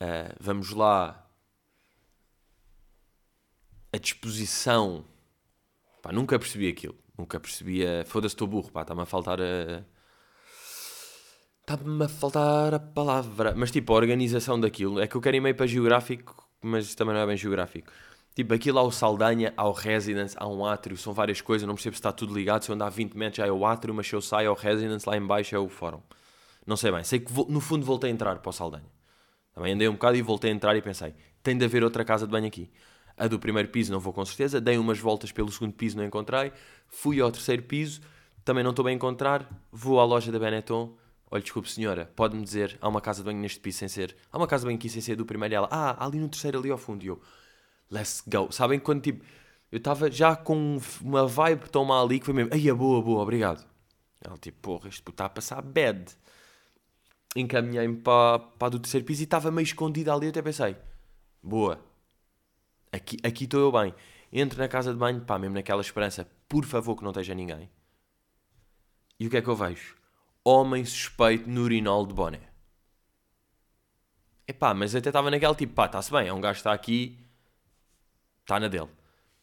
a 0.00 0.35
vamos 0.40 0.71
lá, 0.71 1.26
a 3.92 3.99
disposição, 3.99 5.04
pá, 6.02 6.12
nunca 6.12 6.38
percebi 6.38 6.68
aquilo, 6.68 6.97
nunca 7.16 7.38
percebi 7.40 7.87
a, 7.87 8.04
foda-se 8.04 8.35
estou 8.35 8.47
burro, 8.47 8.71
pá, 8.71 8.83
está-me 8.83 9.02
a 9.02 9.06
faltar 9.06 9.40
a... 9.40 9.85
Está-me 11.61 12.04
a 12.04 12.09
faltar 12.09 12.75
a 12.75 12.78
palavra. 12.78 13.54
Mas 13.56 13.71
tipo, 13.71 13.94
a 13.94 13.97
organização 13.97 14.61
daquilo. 14.61 15.00
É 15.00 15.06
que 15.06 15.16
eu 15.16 15.21
quero 15.23 15.38
ir 15.38 15.40
meio 15.40 15.54
para 15.54 15.66
geográfico, 15.66 16.47
mas 16.61 16.94
também 16.94 17.14
não 17.14 17.23
é 17.23 17.26
bem 17.26 17.38
geográfico. 17.38 17.90
Tipo, 18.34 18.52
aquilo 18.52 18.80
o 18.80 18.90
Saldanha, 18.90 19.54
há 19.56 19.68
o 19.68 19.72
Residence, 19.72 20.34
há 20.38 20.48
um 20.48 20.66
átrio, 20.66 20.96
são 20.96 21.12
várias 21.12 21.40
coisas, 21.40 21.66
não 21.66 21.74
percebo 21.74 21.94
se 21.94 22.00
está 22.00 22.10
tudo 22.10 22.34
ligado. 22.34 22.64
Se 22.64 22.70
eu 22.70 22.74
andar 22.74 22.90
20 22.90 23.16
metros 23.16 23.36
já 23.36 23.46
é 23.46 23.52
o 23.52 23.64
átrio, 23.64 23.94
mas 23.94 24.08
se 24.08 24.14
eu 24.14 24.20
saio 24.20 24.48
é 24.48 24.50
o 24.50 24.54
Residence, 24.54 25.08
lá 25.08 25.16
em 25.16 25.24
baixo 25.24 25.54
é 25.54 25.58
o 25.58 25.68
fórum. 25.68 26.00
Não 26.66 26.76
sei 26.76 26.90
bem. 26.90 27.04
Sei 27.04 27.20
que 27.20 27.32
no 27.48 27.60
fundo 27.60 27.86
voltei 27.86 28.10
a 28.10 28.12
entrar 28.12 28.36
para 28.38 28.50
o 28.50 28.52
Saldanha. 28.52 28.90
Também 29.54 29.74
andei 29.74 29.88
um 29.88 29.92
bocado 29.92 30.16
e 30.16 30.22
voltei 30.22 30.50
a 30.50 30.54
entrar 30.54 30.74
e 30.74 30.82
pensei, 30.82 31.14
tem 31.42 31.56
de 31.56 31.64
haver 31.64 31.84
outra 31.84 32.04
casa 32.04 32.26
de 32.26 32.32
banho 32.32 32.46
aqui. 32.46 32.70
A 33.16 33.28
do 33.28 33.38
primeiro 33.38 33.68
piso 33.68 33.92
não 33.92 34.00
vou 34.00 34.12
com 34.12 34.24
certeza, 34.24 34.60
dei 34.60 34.76
umas 34.76 34.98
voltas 34.98 35.30
pelo 35.30 35.50
segundo 35.52 35.72
piso, 35.72 35.96
não 35.96 36.04
encontrei. 36.04 36.52
Fui 36.88 37.20
ao 37.20 37.30
terceiro 37.30 37.62
piso, 37.62 38.00
também 38.44 38.64
não 38.64 38.70
estou 38.70 38.84
bem 38.84 38.94
a 38.94 38.96
encontrar. 38.96 39.48
Vou 39.70 40.00
à 40.00 40.04
loja 40.04 40.32
da 40.32 40.38
Benetton 40.40 40.96
olha, 41.34 41.42
desculpe 41.42 41.68
senhora, 41.68 42.08
pode-me 42.14 42.44
dizer, 42.44 42.78
há 42.80 42.88
uma 42.88 43.00
casa 43.00 43.18
de 43.18 43.24
banho 43.24 43.40
neste 43.40 43.58
piso 43.58 43.78
sem 43.78 43.88
ser, 43.88 44.16
há 44.30 44.38
uma 44.38 44.46
casa 44.46 44.62
de 44.62 44.66
banho 44.66 44.78
aqui 44.78 44.88
sem 44.88 45.02
ser 45.02 45.16
do 45.16 45.26
primeiro 45.26 45.52
e 45.52 45.56
ela, 45.56 45.68
ah, 45.68 46.04
ali 46.06 46.20
no 46.20 46.28
terceiro 46.28 46.60
ali 46.60 46.70
ao 46.70 46.78
fundo, 46.78 47.02
e 47.02 47.08
eu, 47.08 47.20
let's 47.90 48.22
go. 48.26 48.50
Sabem 48.50 48.78
quando 48.78 49.02
tipo, 49.02 49.24
eu 49.70 49.78
estava 49.78 50.10
já 50.10 50.36
com 50.36 50.78
uma 51.00 51.26
vibe 51.26 51.68
tão 51.70 51.84
mal 51.84 52.04
ali 52.04 52.18
que 52.18 52.26
foi 52.26 52.34
mesmo, 52.34 52.50
ai, 52.52 52.68
é 52.68 52.72
boa, 52.72 53.02
boa, 53.02 53.22
obrigado. 53.22 53.66
Ela 54.20 54.36
tipo, 54.38 54.58
porra, 54.60 54.88
isto 54.88 55.10
está 55.10 55.26
a 55.26 55.28
passar 55.28 55.62
bad. 55.62 56.04
Encaminhei-me 57.36 57.96
para, 57.96 58.38
para 58.38 58.70
do 58.70 58.78
terceiro 58.78 59.06
piso 59.06 59.22
e 59.22 59.24
estava 59.24 59.50
meio 59.50 59.64
escondida 59.64 60.12
ali, 60.12 60.26
eu 60.26 60.30
até 60.30 60.40
pensei, 60.40 60.76
boa, 61.42 61.80
aqui 62.92 63.44
estou 63.44 63.60
eu 63.60 63.72
bem. 63.72 63.94
Entro 64.32 64.58
na 64.58 64.68
casa 64.68 64.92
de 64.92 64.98
banho, 64.98 65.20
pá, 65.20 65.38
mesmo 65.38 65.54
naquela 65.54 65.80
esperança, 65.80 66.28
por 66.48 66.64
favor 66.64 66.96
que 66.96 67.02
não 67.02 67.10
esteja 67.10 67.34
ninguém. 67.34 67.68
E 69.18 69.26
o 69.26 69.30
que 69.30 69.36
é 69.36 69.42
que 69.42 69.48
eu 69.48 69.56
vejo? 69.56 69.96
homem 70.44 70.84
suspeito 70.84 71.48
no 71.48 71.62
urinol 71.62 72.06
de 72.06 72.12
boné. 72.12 72.40
Epá, 74.46 74.74
mas 74.74 74.94
até 74.94 75.08
estava 75.08 75.30
naquele 75.30 75.54
tipo, 75.54 75.72
pá, 75.72 75.86
está-se 75.86 76.12
bem, 76.12 76.28
é 76.28 76.32
um 76.32 76.40
gajo 76.40 76.56
que 76.56 76.60
está 76.60 76.72
aqui, 76.74 77.18
está 78.44 78.60
na 78.60 78.68
dele. 78.68 78.88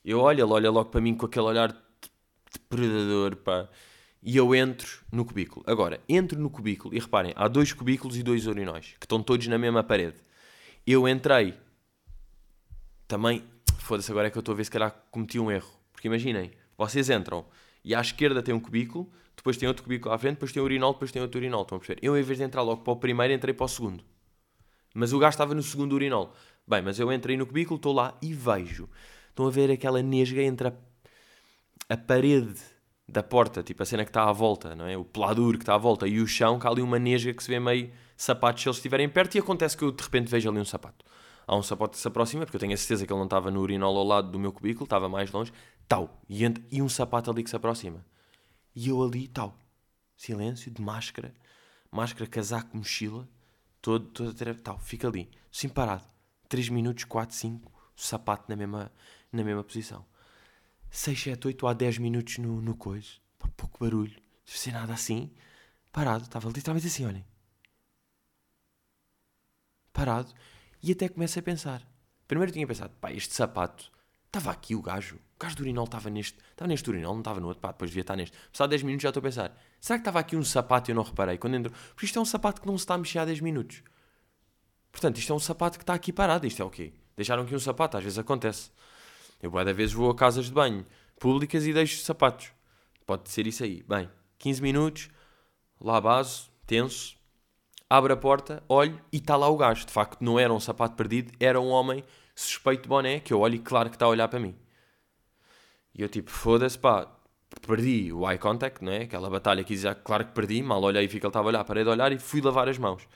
Eu 0.06 0.20
olho, 0.20 0.46
ele 0.46 0.54
olha 0.54 0.72
logo 0.72 0.90
para 0.90 1.02
mim 1.02 1.16
com 1.16 1.26
aquele 1.26 1.46
olhar 1.46 1.72
de 1.72 2.60
predador, 2.70 3.36
pá. 3.38 3.68
E 4.24 4.38
eu 4.38 4.54
entro 4.54 5.04
no 5.12 5.26
cubículo. 5.26 5.66
Agora, 5.68 6.00
entro 6.08 6.40
no 6.40 6.50
cubículo 6.50 6.96
e 6.96 7.00
reparem, 7.00 7.34
há 7.36 7.48
dois 7.48 7.74
cubículos 7.74 8.16
e 8.18 8.24
dois 8.24 8.46
urinóis, 8.46 8.96
que 9.00 9.06
estão 9.06 9.22
todos 9.22 9.48
na 9.48 9.58
mesma 9.58 9.84
parede. 9.84 10.18
Eu 10.86 11.08
entrei, 11.08 11.56
também, 13.08 13.44
foda-se, 13.80 14.12
agora 14.12 14.28
é 14.28 14.32
que 14.32 14.38
eu 14.38 14.42
estou 14.42 14.54
a 14.54 14.56
ver 14.56 14.64
se 14.64 14.72
calhar 14.72 14.96
cometi 15.10 15.40
um 15.40 15.52
erro. 15.52 15.70
Porque 15.92 16.08
imaginem, 16.08 16.52
vocês 16.78 17.10
entram 17.10 17.46
e 17.84 17.96
à 17.96 18.02
esquerda 18.02 18.44
tem 18.44 18.54
um 18.54 18.60
cubículo, 18.60 19.12
depois 19.36 19.58
tem 19.58 19.68
outro 19.68 19.84
cubículo 19.84 20.14
à 20.14 20.18
frente, 20.20 20.36
depois 20.36 20.52
tem 20.52 20.62
o 20.62 20.66
urinol, 20.66 20.94
depois 20.94 21.12
tem 21.12 21.22
outro 21.22 21.40
urinol. 21.40 21.64
Estão 21.64 21.78
a 21.78 21.80
perceber? 21.80 22.00
Eu, 22.04 22.16
em 22.16 22.22
vez 22.22 22.38
de 22.38 22.44
entrar 22.44 22.62
logo 22.62 22.84
para 22.84 22.94
o 22.94 22.96
primeiro, 22.96 23.34
entrei 23.34 23.54
para 23.54 23.66
o 23.66 23.68
segundo. 23.68 24.04
Mas 24.94 25.14
o 25.14 25.20
gajo 25.20 25.36
estava 25.36 25.56
no 25.56 25.64
segundo 25.64 25.94
urinol. 25.94 26.34
Bem, 26.68 26.82
mas 26.82 27.00
eu 27.00 27.12
entrei 27.12 27.38
no 27.38 27.46
cubículo, 27.46 27.78
estou 27.78 27.94
lá 27.94 28.18
e 28.22 28.34
vejo. 28.34 28.90
Estão 29.30 29.48
a 29.48 29.50
ver 29.50 29.72
aquela 29.72 30.02
nesga 30.02 30.42
entre 30.42 30.68
a, 30.68 30.74
a 31.90 31.98
parede 31.98 32.60
da 33.08 33.22
porta, 33.24 33.62
tipo 33.62 33.84
a 33.84 33.86
cena 33.86 34.04
que 34.04 34.10
está 34.10 34.28
à 34.28 34.32
volta, 34.32 34.76
não 34.76 34.86
é? 34.86 34.96
O 34.98 35.04
peladuro 35.04 35.58
que 35.58 35.64
está 35.64 35.76
à 35.76 35.78
volta 35.78 36.08
e 36.08 36.20
o 36.22 36.28
chão, 36.28 36.60
que 36.60 36.68
há 36.68 36.70
ali 36.70 36.82
uma 36.82 36.98
nesga 36.98 37.34
que 37.34 37.44
se 37.44 37.50
vê 37.50 37.60
meio 37.60 37.92
sapatos 38.16 38.64
se 38.64 38.70
eles 38.70 38.78
estiverem 38.78 39.10
perto 39.10 39.36
e 39.36 39.40
acontece 39.40 39.76
que 39.76 39.84
eu 39.84 39.92
de 39.92 40.04
repente 40.04 40.30
vejo 40.30 40.50
ali 40.50 40.60
um 40.60 40.66
sapato. 40.66 41.04
Há 41.48 41.56
um 41.56 41.64
sapato 41.64 41.94
que 41.94 42.00
se 42.00 42.08
aproxima, 42.08 42.46
porque 42.46 42.56
eu 42.56 42.60
tenho 42.60 42.74
a 42.74 42.78
certeza 42.78 43.06
que 43.06 43.12
ele 43.12 43.18
não 43.20 43.26
estava 43.26 43.52
no 43.52 43.60
urinol 43.60 43.98
ao 43.98 44.06
lado 44.06 44.32
do 44.32 44.40
meu 44.40 44.54
cubículo, 44.54 44.86
estava 44.86 45.10
mais 45.10 45.32
longe, 45.32 45.52
tal, 45.88 46.22
e, 46.30 46.44
e 46.72 46.82
um 46.82 46.88
sapato 46.88 47.30
ali 47.30 47.44
que 47.44 47.50
se 47.50 47.56
aproxima. 47.56 48.06
E 48.74 48.88
eu 48.88 49.04
ali, 49.04 49.28
tal, 49.28 49.58
silêncio, 50.16 50.72
de 50.72 50.82
máscara, 50.82 51.34
máscara, 51.92 52.30
casaco, 52.30 52.78
mochila, 52.78 53.28
todo, 53.82 54.08
todo 54.08 54.56
tal, 54.56 54.80
fica 54.80 55.08
ali, 55.08 55.30
sim 55.52 55.70
parado. 55.70 56.06
3 56.48 56.70
minutos, 56.70 57.06
4, 57.06 57.36
5, 57.36 57.72
sapato 57.96 58.46
na 58.50 58.56
mesma, 58.56 58.92
na 59.32 59.44
mesma 59.44 59.64
posição. 59.64 60.06
6, 60.90 61.22
7, 61.24 61.48
8, 61.48 61.68
há 61.68 61.74
10 61.74 61.98
minutos 62.00 62.38
no, 62.38 62.62
no 62.62 62.76
coisa, 62.76 63.10
pouco 63.56 63.80
barulho, 63.80 64.22
sem 64.46 64.74
nada 64.74 64.94
assim, 64.94 65.32
parado, 65.92 66.26
estava 66.26 66.50
literalmente 66.50 66.88
assim, 66.88 67.06
olhem. 67.06 67.26
Parado, 69.94 70.34
e 70.84 70.92
até 70.92 71.08
começo 71.08 71.40
a 71.40 71.42
pensar. 71.42 71.88
Primeiro 72.28 72.52
tinha 72.52 72.68
pensado, 72.68 72.94
pá, 73.00 73.12
este 73.12 73.34
sapato 73.34 73.92
Estava 74.32 74.52
aqui 74.52 74.74
o 74.76 74.82
gajo. 74.82 75.18
O 75.18 75.44
gajo 75.44 75.58
do 75.58 75.60
urinol 75.60 75.84
estava 75.84 76.10
neste. 76.10 76.40
Estava 76.52 76.70
neste 76.70 76.90
urinol, 76.90 77.12
não 77.12 77.20
estava 77.20 77.42
no 77.42 77.48
outro. 77.48 77.60
Pá, 77.60 77.74
depois 77.74 77.92
devia 77.92 78.00
estar 78.00 78.16
neste. 78.16 78.38
Passado 78.50 78.70
10 78.70 78.84
minutos 78.84 79.04
já 79.04 79.10
estou 79.10 79.20
a 79.20 79.24
pensar. 79.24 79.62
Será 79.78 80.00
que 80.00 80.02
estava 80.02 80.20
aqui 80.22 80.38
um 80.38 80.44
sapato 80.44 80.90
e 80.90 80.94
eu 80.94 80.96
não 80.96 81.04
reparei? 81.04 81.38
Quando 81.38 81.56
entro. 81.56 81.74
Porque 81.90 82.06
isto 82.06 82.18
é 82.18 82.22
um 82.22 82.26
sapato 82.26 82.62
que 82.62 82.68
não 82.68 82.78
se 82.78 82.84
está 82.84 82.94
a 82.94 82.98
mexer 82.98 83.20
há 83.20 83.26
10 83.26 83.42
minutos. 83.42 83.84
Portanto, 84.90 85.18
isto 85.18 85.34
é 85.34 85.36
um 85.36 85.40
sapato 85.40 85.78
que 85.78 85.84
está 85.84 85.94
aqui 85.94 86.14
parado. 86.14 86.48
Isto 86.48 86.62
é 86.62 86.66
o 86.66 86.70
quê? 86.70 86.94
Deixaram 87.14 87.44
aqui 87.44 87.54
um 87.54 87.60
sapato. 87.60 87.98
Às 87.98 88.04
vezes 88.06 88.18
acontece. 88.18 88.72
Eu, 89.42 89.52
boa 89.52 89.66
vezes, 89.74 89.94
vou 89.94 90.10
a 90.10 90.16
casas 90.16 90.46
de 90.46 90.54
banho 90.54 90.86
públicas 91.20 91.66
e 91.66 91.74
deixo 91.74 92.02
sapatos. 92.02 92.54
Pode 93.06 93.30
ser 93.30 93.46
isso 93.48 93.66
aí. 93.66 93.84
Bem, 93.84 94.10
15 94.40 94.62
minutos. 94.62 95.10
Lá 95.78 96.00
base. 96.00 96.44
Tenso. 96.66 97.18
Abre 97.90 98.14
a 98.14 98.16
porta, 98.16 98.64
olho 98.70 98.98
e 99.12 99.18
está 99.18 99.36
lá 99.36 99.50
o 99.50 99.58
gajo. 99.58 99.86
De 99.86 99.92
facto, 99.92 100.22
não 100.22 100.40
era 100.40 100.54
um 100.54 100.62
sapato 100.62 100.96
perdido. 100.96 101.34
Era 101.38 101.60
um 101.60 101.68
homem 101.68 102.02
suspeito 102.42 102.88
boné, 102.88 103.20
que 103.20 103.34
eu 103.34 103.40
olho 103.40 103.56
e 103.56 103.60
claro 103.60 103.90
que 103.90 103.96
está 103.96 104.06
a 104.06 104.10
olhar 104.10 104.28
para 104.28 104.40
mim. 104.40 104.56
E 105.94 106.02
eu 106.02 106.10
tipo, 106.10 106.32
foda-se, 106.32 106.78
pá, 106.78 107.08
perdi 107.68 108.12
o 108.14 108.30
eye 108.30 108.38
contact, 108.38 108.84
não 108.84 108.92
é? 108.92 109.04
Aquela 109.04 109.30
batalha 109.30 109.64
que 109.64 109.74
dizia, 109.74 109.94
claro 109.96 110.26
que 110.26 110.32
perdi, 110.32 110.64
mal 110.64 110.82
olhei 110.82 111.04
e 111.04 111.08
vi 111.08 111.20
que 111.20 111.26
ele 111.26 111.30
estava 111.30 111.48
a 111.48 111.50
olhar, 111.50 111.64
parei 111.64 111.84
de 111.84 111.90
olhar 111.90 112.12
e 112.12 112.18
fui 112.20 112.42
lavar 112.42 112.70
as 112.70 112.78
mãos. 112.78 113.08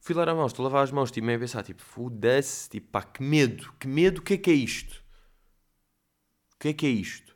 Fui 0.00 0.14
lavar 0.14 0.34
as 0.34 0.38
mãos, 0.38 0.52
estou 0.52 0.64
a 0.64 0.68
lavar 0.68 0.84
as 0.84 0.90
mãos, 0.90 1.10
tipo, 1.10 1.26
meio 1.26 1.38
a 1.38 1.40
pensar, 1.40 1.62
tipo, 1.62 1.82
foda-se, 1.82 2.68
tipo, 2.70 2.88
pá, 2.90 3.02
que 3.02 3.22
medo, 3.22 3.72
que 3.78 3.86
medo, 3.86 4.18
o 4.18 4.22
que 4.22 4.34
é 4.34 4.38
que 4.38 4.50
é 4.50 4.54
isto? 4.54 5.02
O 6.54 6.58
que 6.60 6.68
é 6.68 6.72
que 6.72 6.86
é 6.86 6.90
isto? 6.90 7.34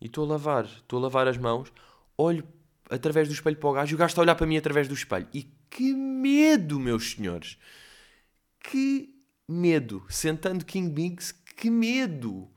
E 0.00 0.06
estou 0.06 0.24
a 0.24 0.28
lavar, 0.28 0.64
estou 0.64 0.98
a 0.98 1.02
lavar 1.02 1.28
as 1.28 1.38
mãos, 1.38 1.72
olho 2.18 2.46
através 2.90 3.28
do 3.28 3.34
espelho 3.34 3.56
para 3.56 3.68
o 3.68 3.72
gajo 3.72 3.92
e 3.92 3.94
o 3.94 3.98
gajo 3.98 4.10
está 4.10 4.20
a 4.20 4.24
olhar 4.24 4.34
para 4.34 4.46
mim 4.46 4.56
através 4.56 4.88
do 4.88 4.94
espelho. 4.94 5.28
E 5.32 5.44
que 5.70 5.94
medo, 5.94 6.78
meus 6.78 7.12
senhores! 7.12 7.58
Que 8.60 9.13
medo. 9.48 10.04
Sentando 10.08 10.64
King 10.64 10.90
Bigs, 10.90 11.32
que 11.56 11.70
medo! 11.70 12.50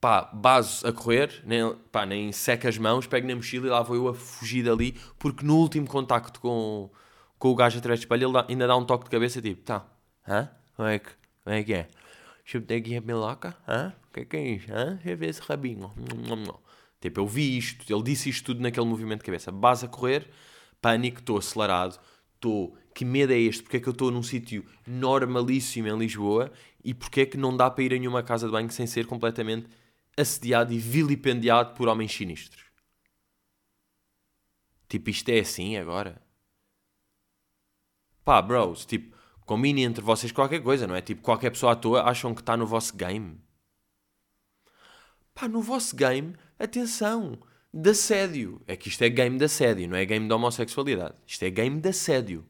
Pá, 0.00 0.30
base 0.34 0.86
a 0.86 0.92
correr, 0.92 1.42
nem, 1.46 1.74
pá, 1.90 2.04
nem 2.04 2.30
seca 2.30 2.68
as 2.68 2.76
mãos, 2.76 3.06
pego 3.06 3.26
na 3.26 3.34
mochila 3.34 3.66
e 3.66 3.70
lá 3.70 3.82
vou 3.82 3.96
eu 3.96 4.08
a 4.08 4.14
fugir 4.14 4.62
dali, 4.62 4.92
porque 5.18 5.44
no 5.44 5.56
último 5.56 5.86
contacto 5.86 6.40
com, 6.40 6.90
com 7.38 7.48
o 7.48 7.54
gajo 7.54 7.78
através 7.78 8.00
do 8.00 8.02
espelho, 8.02 8.28
ele 8.28 8.44
ainda 8.48 8.66
dá 8.66 8.76
um 8.76 8.84
toque 8.84 9.04
de 9.04 9.10
cabeça, 9.10 9.40
tipo, 9.40 9.62
tá, 9.62 9.86
hã? 10.28 10.50
Como 10.76 10.88
é 10.88 10.98
que, 10.98 11.08
como 11.42 11.56
é, 11.56 11.64
que 11.64 11.72
é? 11.72 11.88
Chutei 12.44 12.78
aqui 12.80 12.96
a 12.96 13.00
meloca, 13.00 13.56
hã? 13.66 13.94
O 14.10 14.12
que 14.12 14.20
é 14.20 14.24
que 14.26 14.36
é 14.36 14.46
isso, 14.46 14.66
hã? 14.70 14.96
Deixa 14.96 15.10
eu 15.10 15.16
ver 15.16 15.28
esse 15.30 15.40
rabinho. 15.40 15.90
Tipo, 17.00 17.20
eu 17.20 17.26
vi 17.26 17.56
isto, 17.56 17.90
ele 17.90 18.02
disse 18.02 18.28
isto 18.28 18.44
tudo 18.44 18.60
naquele 18.60 18.84
movimento 18.84 19.20
de 19.20 19.24
cabeça. 19.24 19.50
Base 19.50 19.86
a 19.86 19.88
correr, 19.88 20.28
pânico, 20.82 21.20
estou 21.20 21.38
acelerado, 21.38 21.98
estou 22.34 22.76
que 22.94 23.04
medo 23.04 23.32
é 23.32 23.38
este? 23.38 23.62
Porque 23.62 23.78
é 23.78 23.80
que 23.80 23.88
eu 23.88 23.92
estou 23.92 24.10
num 24.10 24.22
sítio 24.22 24.64
normalíssimo 24.86 25.88
em 25.88 25.98
Lisboa 25.98 26.52
e 26.82 26.94
porque 26.94 27.22
é 27.22 27.26
que 27.26 27.36
não 27.36 27.56
dá 27.56 27.68
para 27.68 27.82
ir 27.82 27.92
a 27.92 27.98
nenhuma 27.98 28.22
casa 28.22 28.46
de 28.46 28.52
banho 28.52 28.70
sem 28.70 28.86
ser 28.86 29.06
completamente 29.06 29.68
assediado 30.16 30.72
e 30.72 30.78
vilipendiado 30.78 31.74
por 31.74 31.88
homens 31.88 32.12
sinistros? 32.12 32.64
Tipo, 34.88 35.10
isto 35.10 35.28
é 35.28 35.40
assim 35.40 35.76
agora? 35.76 36.22
Pá, 38.24 38.40
bros, 38.40 38.86
tipo, 38.86 39.16
combine 39.44 39.82
entre 39.82 40.02
vocês 40.02 40.30
qualquer 40.30 40.62
coisa, 40.62 40.86
não 40.86 40.94
é? 40.94 41.00
Tipo, 41.00 41.20
qualquer 41.20 41.50
pessoa 41.50 41.72
à 41.72 41.76
toa 41.76 42.04
acham 42.04 42.32
que 42.32 42.42
está 42.42 42.56
no 42.56 42.66
vosso 42.66 42.96
game. 42.96 43.40
Pá, 45.34 45.48
no 45.48 45.60
vosso 45.60 45.96
game, 45.96 46.36
atenção, 46.58 47.40
de 47.72 47.90
assédio. 47.90 48.62
É 48.68 48.76
que 48.76 48.88
isto 48.88 49.02
é 49.02 49.08
game 49.08 49.36
de 49.36 49.44
assédio, 49.44 49.88
não 49.88 49.96
é 49.96 50.04
game 50.04 50.28
de 50.28 50.32
homossexualidade. 50.32 51.16
Isto 51.26 51.42
é 51.42 51.50
game 51.50 51.80
de 51.80 51.88
assédio. 51.88 52.46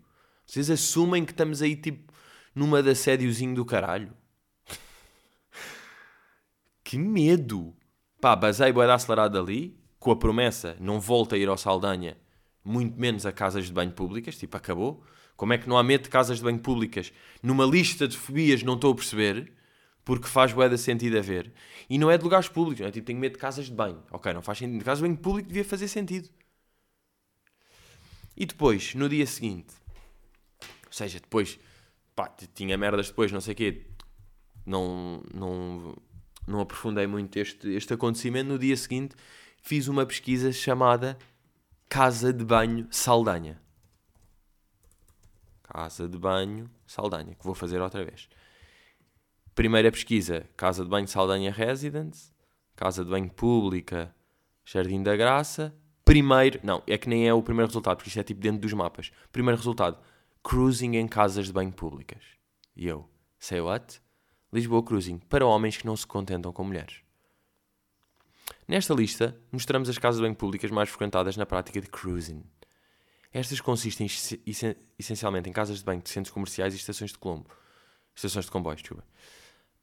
Vocês 0.47 0.71
assumem 0.71 1.25
que 1.25 1.33
estamos 1.33 1.63
aí 1.63 1.77
tipo 1.77 2.13
numa 2.55 2.83
de 2.83 2.91
assédiozinho 2.91 3.55
do 3.55 3.65
caralho. 3.65 4.13
que 6.85 6.97
medo! 6.97 7.75
Pá, 8.21 8.37
basei 8.37 8.73
boa 8.73 8.93
acelerado 8.93 9.39
ali, 9.39 9.77
com 9.99 10.11
a 10.11 10.17
promessa, 10.17 10.77
não 10.81 11.01
volta 11.01 11.35
a 11.35 11.39
ir 11.39 11.49
ao 11.49 11.59
Saldanha, 11.59 12.17
muito 12.65 12.99
menos 12.99 13.27
a 13.27 13.33
casas 13.33 13.67
de 13.67 13.73
banho 13.73 13.93
públicas, 13.93 14.37
tipo, 14.37 14.57
acabou. 14.57 15.05
Como 15.37 15.53
é 15.53 15.59
que 15.59 15.69
não 15.69 15.77
há 15.77 15.83
medo 15.83 16.05
de 16.05 16.11
casas 16.11 16.39
de 16.39 16.45
banho 16.45 16.61
públicas? 16.61 17.13
Numa 17.43 17.65
lista 17.67 18.07
de 18.07 18.17
fobias 18.17 18.63
não 18.63 18.75
estou 18.75 18.93
a 18.93 18.95
perceber, 18.95 19.53
porque 20.05 20.29
faz 20.29 20.55
de 20.55 20.79
sentido 20.79 21.19
a 21.19 21.21
ver. 21.21 21.53
E 21.91 21.99
não 21.99 22.11
é 22.11 22.17
de 22.17 22.23
lugares 22.23 22.49
públicos, 22.49 22.81
não 22.81 22.89
é? 22.89 22.91
Tipo, 22.93 23.07
tenho 23.07 23.19
medo 23.19 23.33
de 23.33 23.39
casas 23.39 23.67
de 23.67 23.73
banho. 23.73 24.03
Ok, 24.11 24.33
não 24.33 24.43
faz 24.43 24.59
sentido. 24.59 24.79
De 24.79 24.85
casas 24.85 24.99
de 24.99 25.09
banho 25.09 25.19
público 25.19 25.49
devia 25.49 25.65
fazer 25.65 25.89
sentido. 25.89 26.29
E 28.37 28.47
depois, 28.47 28.95
no 28.95 29.09
dia 29.09 29.27
seguinte, 29.27 29.75
seja, 30.95 31.21
depois, 31.21 31.59
pá, 32.15 32.29
tinha 32.55 32.77
merdas 32.77 33.09
depois, 33.09 33.33
não 33.33 33.41
sei 33.41 33.53
o 33.53 33.57
quê. 33.57 33.87
Não, 34.65 35.23
não, 35.33 35.97
não 36.47 36.61
aprofundei 36.61 37.07
muito 37.07 37.37
este, 37.39 37.69
este 37.71 37.93
acontecimento. 37.93 38.49
No 38.49 38.59
dia 38.59 38.77
seguinte, 38.77 39.15
fiz 39.63 39.89
uma 39.89 40.07
pesquisa 40.07 40.53
chamada 40.53 41.19
Casa 41.89 42.33
de 42.33 42.45
Banho 42.45 42.87
Saldanha. 42.91 43.61
Casa 45.63 46.09
de 46.09 46.17
Banho 46.17 46.71
Saldanha, 46.87 47.35
que 47.35 47.45
vou 47.45 47.55
fazer 47.55 47.81
outra 47.81 48.05
vez. 48.05 48.29
Primeira 49.55 49.91
pesquisa, 49.91 50.49
Casa 50.57 50.85
de 50.85 50.91
Banho 50.91 51.09
Saldanha 51.09 51.53
Residence. 51.53 52.33
Casa 52.77 53.05
de 53.05 53.11
Banho 53.11 53.31
Pública 53.31 54.15
Jardim 54.65 55.03
da 55.03 55.17
Graça. 55.17 55.75
Primeiro, 56.05 56.61
não, 56.63 56.83
é 56.87 56.99
que 56.99 57.09
nem 57.09 57.27
é 57.27 57.33
o 57.33 57.43
primeiro 57.43 57.69
resultado, 57.69 57.97
porque 57.97 58.09
isto 58.09 58.21
é 58.21 58.23
tipo 58.23 58.41
dentro 58.41 58.61
dos 58.61 58.73
mapas. 58.73 59.11
Primeiro 59.33 59.57
resultado, 59.57 59.99
cruising 60.45 60.97
em 60.97 61.09
casas 61.09 61.47
de 61.47 61.53
banho 61.53 61.73
públicas. 61.73 62.23
E 62.77 62.87
eu, 62.87 63.09
say 63.39 63.61
what? 63.61 64.01
Lisboa 64.53 64.83
Cruising, 64.85 65.19
para 65.19 65.45
homens 65.45 65.79
que 65.79 65.87
não 65.87 65.97
se 65.97 66.07
contentam 66.07 66.53
com 66.53 66.63
mulheres. 66.63 67.03
Nesta 68.69 68.95
lista, 68.95 69.37
mostramos 69.51 69.89
as 69.89 69.99
casas 69.99 70.21
de 70.21 70.23
banho 70.23 70.37
públicas 70.37 70.71
mais 70.71 70.91
frequentadas 70.91 71.37
na 71.37 71.47
prática 71.47 71.81
de 71.81 71.89
cruising. 71.89 72.45
Estas 73.33 73.61
consistem 73.61 74.07
essencialmente 74.99 75.49
em 75.49 75.53
casas 75.53 75.79
de 75.79 75.85
banho 75.85 76.03
de 76.03 76.11
centros 76.11 76.33
comerciais 76.33 76.75
e 76.75 76.77
estações 76.77 77.11
de 77.11 77.19
Colombo. 77.19 77.49
Estações 78.15 78.45
de 78.45 78.51
comboios, 78.51 78.81
desculpa. 78.81 79.05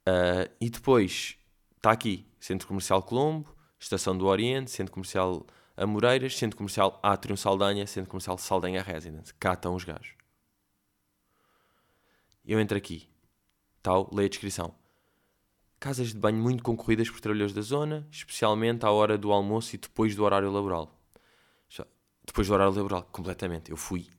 Uh, 0.08 0.50
e 0.62 0.70
depois, 0.70 1.38
está 1.76 1.92
aqui, 1.92 2.26
Centro 2.40 2.68
Comercial 2.68 3.04
Colombo, 3.04 3.54
Estação 3.80 4.18
do 4.18 4.28
Oriente, 4.28 4.72
Centro 4.72 4.94
Comercial 4.94 5.46
Amoreiras, 5.76 6.38
Centro 6.38 6.56
Comercial 6.56 7.00
Atrium 7.04 7.36
Saldanha, 7.36 7.86
Centro 7.88 8.10
Comercial 8.10 8.38
Saldanha 8.38 8.82
Residence. 8.82 9.34
Cá 9.34 9.54
estão 9.54 9.76
os 9.76 9.84
gajos. 9.84 10.21
Eu 12.52 12.60
entro 12.60 12.78
aqui. 12.78 13.08
Tal, 13.82 14.10
leio 14.12 14.26
a 14.26 14.30
descrição. 14.30 14.76
Casas 15.80 16.10
de 16.10 16.18
banho 16.18 16.38
muito 16.38 16.62
concorridas 16.62 17.10
por 17.10 17.22
trabalhadores 17.22 17.56
da 17.56 17.62
zona, 17.62 18.06
especialmente 18.12 18.86
à 18.86 18.92
hora 18.92 19.18
do 19.18 19.32
almoço 19.32 19.74
e 19.74 19.78
depois 19.78 20.18
do 20.18 20.26
horário 20.26 20.52
laboral. 20.52 20.94
Depois 22.26 22.50
do 22.50 22.54
horário 22.54 22.74
laboral, 22.74 23.04
completamente. 23.04 23.72
Eu 23.72 23.78
fui 23.78 24.10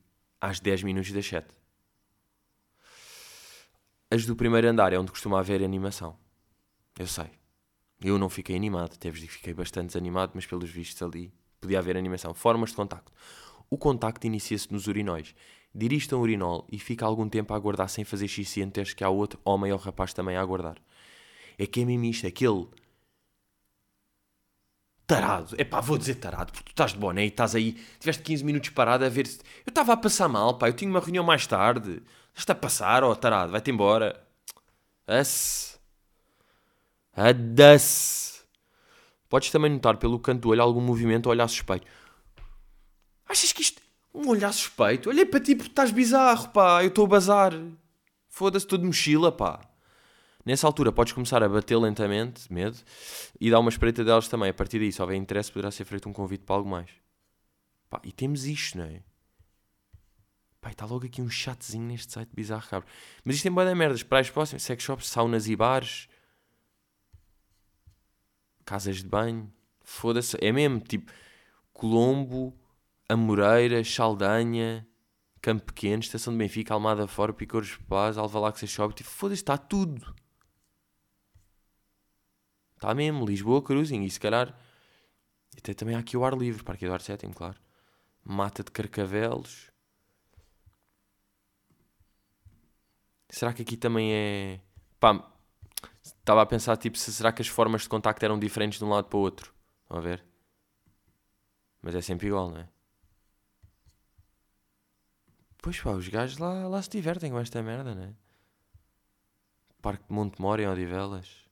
às 0.41 0.61
10 0.61 0.83
minutos 0.83 1.13
das 1.13 1.27
7. 1.27 1.47
As 4.11 4.25
do 4.25 4.35
primeiro 4.35 4.67
andar 4.67 4.95
é 4.95 4.99
onde 4.99 5.11
costuma 5.11 5.39
haver 5.39 5.63
animação. 5.63 6.17
Eu 6.99 7.07
sei. 7.07 7.33
Eu 8.03 8.17
não 8.17 8.31
fiquei 8.31 8.57
animado, 8.57 8.95
até 8.95 9.11
vos 9.11 9.21
digo 9.21 9.31
que 9.31 9.37
fiquei 9.37 9.53
bastante 9.53 9.89
desanimado, 9.89 10.33
mas 10.35 10.47
pelos 10.47 10.71
vistos 10.71 11.03
ali 11.03 11.35
podia 11.61 11.81
haver 11.81 11.99
animação. 11.99 12.33
Formas 12.33 12.71
de 12.71 12.77
contacto. 12.77 13.13
O 13.69 13.77
contacto 13.77 14.27
inicia-se 14.27 14.73
nos 14.73 14.87
urinóis. 14.87 15.35
Dirige-te 15.75 16.15
um 16.15 16.21
urinol 16.21 16.67
e 16.71 16.79
fica 16.79 17.07
algum 17.07 17.29
tempo 17.29 17.53
a 17.53 17.57
aguardar 17.57 17.89
sem 17.89 18.05
fazer 18.05 18.29
xixi 18.29 18.63
antes 18.63 18.93
que 18.93 19.03
há 19.03 19.09
outro 19.09 19.41
homem 19.45 19.73
ou 19.73 19.79
rapaz 19.79 20.13
também 20.13 20.37
a 20.37 20.41
aguardar. 20.41 20.77
É 21.59 21.67
que 21.67 21.81
é 21.81 21.85
mesmo 21.85 22.05
isto, 22.05 22.27
aquele 22.27 22.69
tarado. 25.07 25.55
É 25.59 25.65
pá, 25.65 25.81
vou 25.81 25.99
dizer 25.99 26.17
tarado, 26.17 26.53
porque 26.53 26.65
tu 26.65 26.73
estás 26.73 26.93
de 26.93 26.99
boné 26.99 27.25
e 27.25 27.29
estás 27.29 27.55
aí, 27.55 27.73
tiveste 27.99 28.23
15 28.23 28.45
minutos 28.45 28.71
parado 28.71 29.05
a 29.05 29.09
ver 29.09 29.27
se. 29.27 29.39
Eu 29.65 29.71
estava 29.71 29.93
a 29.93 29.97
passar 29.97 30.29
mal, 30.29 30.57
pá, 30.59 30.69
eu 30.69 30.73
tinha 30.73 30.91
uma 30.91 31.01
reunião 31.01 31.25
mais 31.25 31.47
tarde. 31.47 32.03
Estás 32.35 32.57
a 32.57 32.61
passar, 32.61 33.05
ó 33.05 33.11
oh, 33.11 33.17
tarado, 33.17 33.53
vai-te 33.53 33.71
embora. 33.71 34.23
As. 35.07 35.79
Adas. 37.15 38.45
Podes 39.29 39.51
também 39.51 39.71
notar 39.71 39.97
pelo 39.97 40.19
canto 40.19 40.43
do 40.43 40.49
olho 40.51 40.63
algum 40.63 40.81
movimento 40.81 41.27
ou 41.27 41.33
olhar 41.33 41.49
suspeito. 41.49 41.87
Achas 43.29 43.53
que 43.53 43.63
isto. 43.63 43.82
Um 44.15 44.29
olhar 44.29 44.53
suspeito? 44.53 45.09
Olhei 45.09 45.25
para 45.25 45.41
ti 45.41 45.55
porque 45.55 45.71
estás 45.71 45.91
bizarro, 45.91 46.49
pá. 46.51 46.83
Eu 46.83 46.89
estou 46.89 47.05
a 47.07 47.09
bazar. 47.09 47.53
Foda-se, 48.29 48.67
estou 48.67 48.79
de 48.79 48.85
mochila, 48.85 49.33
pá. 49.33 49.61
Nessa 50.45 50.67
altura 50.67 50.91
podes 50.91 51.13
começar 51.13 51.43
a 51.43 51.49
bater 51.49 51.77
lentamente, 51.77 52.53
medo, 52.53 52.77
e 53.41 53.51
dar 53.51 53.61
uma 53.61 53.71
espreita 53.71 54.05
delas 54.05 54.27
também. 54.27 54.51
A 54.51 54.55
partir 54.55 54.79
daí, 54.79 54.91
se 54.91 55.01
houver 55.01 55.17
interesse, 55.17 55.53
poderá 55.53 55.71
ser 55.71 55.85
feito 55.85 56.09
um 56.09 56.13
convite 56.13 56.45
para 56.45 56.57
algo 56.57 56.69
mais. 56.69 56.91
Pá, 57.89 58.01
e 58.03 58.11
temos 58.11 58.45
isto, 58.45 58.79
não 58.79 58.85
é? 58.85 59.03
Pá, 60.61 60.71
está 60.71 60.85
logo 60.85 61.07
aqui 61.07 61.23
um 61.23 61.31
chatzinho 61.31 61.85
neste 61.85 62.13
site 62.13 62.31
bizarro, 62.35 62.69
cabra. 62.69 62.89
Mas 63.25 63.37
isto 63.37 63.45
tem 63.45 63.53
boa 63.53 63.65
da 63.65 63.75
merdas. 63.75 64.03
Praias 64.03 64.31
próximas, 64.31 64.63
sex 64.63 64.83
shops, 64.83 65.09
saunas 65.09 65.47
e 65.49 65.55
bares. 65.55 66.09
Casas 68.65 68.97
de 68.97 69.09
banho. 69.09 69.53
Foda-se. 69.81 70.37
É 70.41 70.51
mesmo, 70.53 70.81
tipo, 70.81 71.13
Colombo, 71.73 72.57
Amoreira, 73.13 73.83
Saldanha, 73.85 74.87
Campo 75.41 75.65
Pequeno, 75.65 76.03
Estação 76.03 76.33
de 76.33 76.39
Benfica, 76.39 76.75
Almada 76.75 77.07
Fora, 77.07 77.33
Picouros 77.33 77.77
Paz, 77.89 78.17
Alvalade 78.17 78.67
Shop. 78.67 78.95
Tipo, 78.95 79.11
foda-se, 79.11 79.43
está 79.43 79.57
tudo. 79.59 80.15
Está 82.75 82.95
mesmo, 82.95 83.27
Lisboa, 83.27 83.63
Cruising. 83.63 84.03
E 84.03 84.11
se 84.11 84.21
calhar... 84.21 84.57
Até 85.57 85.75
também 85.75 85.95
há 85.95 85.99
aqui 85.99 86.17
o 86.17 86.25
ar 86.25 86.35
livre, 86.35 86.65
Parque 86.65 86.85
Eduardo 86.85 87.05
VII, 87.05 87.35
claro. 87.35 87.59
Mata 88.25 88.65
de 88.65 88.71
Carcavelos. 88.71 89.71
Será 93.29 93.53
que 93.53 93.63
aqui 93.63 93.77
também 93.77 94.13
é. 94.13 94.61
Pá, 95.01 95.33
estava 96.03 96.43
a 96.43 96.47
pensar, 96.47 96.77
tipo, 96.77 96.99
se 96.99 97.13
será 97.13 97.33
que 97.33 97.43
as 97.43 97.49
formas 97.49 97.83
de 97.83 97.89
contacto 97.89 98.25
eram 98.25 98.39
diferentes 98.39 98.79
de 98.79 98.85
um 98.85 98.91
lado 98.91 99.09
para 99.09 99.19
o 99.19 99.21
outro? 99.21 99.55
A 99.89 100.01
ver? 100.01 100.25
Mas 101.81 101.95
é 101.95 102.01
sempre 102.01 102.29
igual, 102.29 102.51
não 102.51 102.59
é? 102.59 102.69
Pois 105.63 105.81
pá, 105.81 105.93
os 105.93 106.09
gajos 106.09 106.39
lá, 106.39 106.67
lá 106.67 106.83
se 106.83 106.91
divertem 106.91 107.31
com 107.31 107.39
esta 107.39 107.63
merda, 107.63 107.95
não 107.95 108.03
é? 108.03 108.15
Parque 109.81 110.05
de 110.09 110.13
Montemor 110.13 110.59
em 110.59 110.67
Odivelas. 110.67 111.49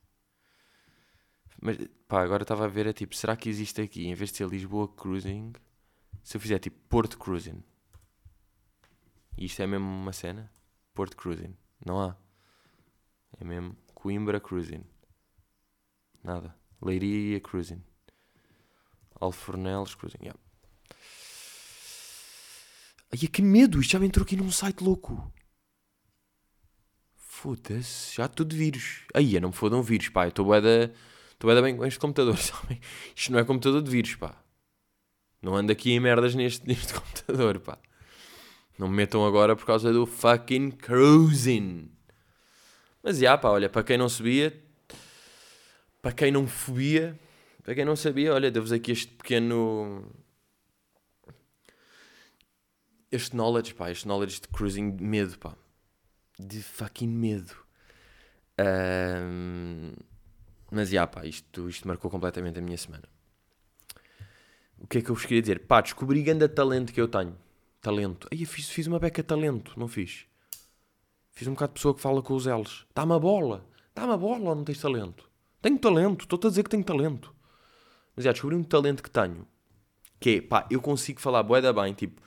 Mas 1.62 1.78
pá, 2.08 2.20
agora 2.20 2.42
estava 2.42 2.64
a 2.64 2.68
ver, 2.68 2.88
é 2.88 2.92
tipo, 2.92 3.14
será 3.14 3.36
que 3.36 3.48
existe 3.48 3.80
aqui, 3.80 4.08
em 4.08 4.14
vez 4.14 4.32
de 4.32 4.38
ser 4.38 4.48
Lisboa 4.48 4.88
Cruising, 4.88 5.52
se 6.24 6.36
eu 6.36 6.40
fizer 6.40 6.58
tipo 6.58 6.76
Porto 6.88 7.16
Cruising? 7.18 7.62
E 9.38 9.44
isto 9.44 9.62
é 9.62 9.66
mesmo 9.66 9.86
uma 9.86 10.12
cena? 10.12 10.50
Porto 10.92 11.16
Cruising. 11.16 11.56
Não 11.86 12.00
há. 12.02 12.16
É 13.38 13.44
mesmo 13.44 13.76
Coimbra 13.94 14.40
Cruising. 14.40 14.84
Nada. 16.24 16.54
Leiria 16.82 17.40
Cruising. 17.40 17.82
Alfornelos 19.20 19.94
Cruising. 19.94 20.18
Yeah. 20.20 20.40
Ai, 23.12 23.18
que 23.18 23.42
medo! 23.42 23.80
Isto 23.80 23.92
já 23.92 23.98
me 23.98 24.06
entrou 24.06 24.24
aqui 24.24 24.36
num 24.36 24.50
site 24.50 24.82
louco. 24.82 25.32
Foda-se, 27.16 28.16
já 28.16 28.28
tudo 28.28 28.54
vírus. 28.54 29.02
Aí, 29.14 29.38
não 29.40 29.48
me 29.48 29.54
fodam 29.54 29.82
vírus, 29.82 30.08
pá. 30.08 30.26
Eu 30.26 30.28
estou 30.28 30.44
bué 30.44 30.60
Estou 31.32 31.62
bem 31.62 31.74
com 31.74 31.86
este 31.86 31.98
computador, 31.98 32.36
sabem? 32.38 32.78
Isto 33.16 33.32
não 33.32 33.38
é 33.38 33.44
computador 33.44 33.82
de 33.82 33.90
vírus, 33.90 34.14
pá. 34.14 34.34
Não 35.40 35.56
ando 35.56 35.72
aqui 35.72 35.90
em 35.92 35.98
merdas 35.98 36.34
neste, 36.34 36.68
neste 36.68 36.92
computador, 36.94 37.58
pá. 37.60 37.78
Não 38.78 38.88
me 38.88 38.96
metam 38.96 39.26
agora 39.26 39.56
por 39.56 39.64
causa 39.64 39.92
do 39.92 40.04
fucking 40.04 40.70
cruising. 40.70 41.90
Mas 43.02 43.18
já, 43.18 43.36
pá, 43.38 43.48
olha, 43.48 43.70
para 43.70 43.82
quem 43.82 43.96
não 43.96 44.08
sabia, 44.08 44.54
para 46.02 46.12
quem 46.12 46.30
não 46.30 46.46
fobia, 46.46 47.18
para 47.62 47.74
quem 47.74 47.84
não 47.84 47.96
sabia, 47.96 48.34
olha, 48.34 48.50
deu-vos 48.50 48.72
aqui 48.72 48.92
este 48.92 49.08
pequeno. 49.14 50.10
Este 53.10 53.34
knowledge, 53.34 53.74
pá, 53.74 53.90
este 53.90 54.06
knowledge 54.06 54.40
de 54.40 54.48
cruising 54.48 54.96
de 54.96 55.02
medo, 55.02 55.38
pá. 55.38 55.54
De 56.38 56.62
fucking 56.62 57.08
medo. 57.08 57.54
Um, 58.60 59.92
mas 60.70 60.90
já, 60.90 61.06
pá, 61.06 61.26
isto, 61.26 61.68
isto 61.68 61.88
marcou 61.88 62.10
completamente 62.10 62.58
a 62.58 62.62
minha 62.62 62.76
semana. 62.76 63.08
O 64.78 64.86
que 64.86 64.98
é 64.98 65.02
que 65.02 65.10
eu 65.10 65.14
vos 65.14 65.24
queria 65.24 65.42
dizer? 65.42 65.66
Pá, 65.66 65.80
descobri 65.80 66.22
grande 66.22 66.48
talento 66.48 66.92
que 66.92 67.00
eu 67.00 67.08
tenho. 67.08 67.36
Talento. 67.80 68.28
Aí 68.30 68.44
fiz, 68.46 68.68
fiz 68.68 68.86
uma 68.86 68.98
beca 68.98 69.22
talento, 69.22 69.78
não 69.78 69.88
fiz? 69.88 70.26
Fiz 71.32 71.48
um 71.48 71.52
bocado 71.52 71.72
de 71.72 71.74
pessoa 71.74 71.94
que 71.94 72.00
fala 72.00 72.22
com 72.22 72.34
os 72.34 72.46
L's. 72.46 72.86
Dá-me 72.94 73.14
a 73.14 73.18
bola. 73.18 73.66
Dá-me 73.94 74.12
a 74.12 74.16
bola 74.16 74.50
ou 74.50 74.54
não 74.54 74.64
tens 74.64 74.80
talento? 74.80 75.28
Tenho 75.60 75.78
talento. 75.78 76.22
Estou-te 76.22 76.46
a 76.46 76.50
dizer 76.50 76.62
que 76.62 76.70
tenho 76.70 76.84
talento. 76.84 77.34
Mas 78.14 78.24
já 78.24 78.32
descobri 78.32 78.56
um 78.56 78.62
talento 78.62 79.02
que 79.02 79.10
tenho. 79.10 79.46
Que 80.18 80.36
é, 80.36 80.40
pá, 80.42 80.66
eu 80.70 80.80
consigo 80.80 81.20
falar 81.20 81.42
boeda 81.42 81.72
bem. 81.72 81.92
Tipo, 81.94 82.20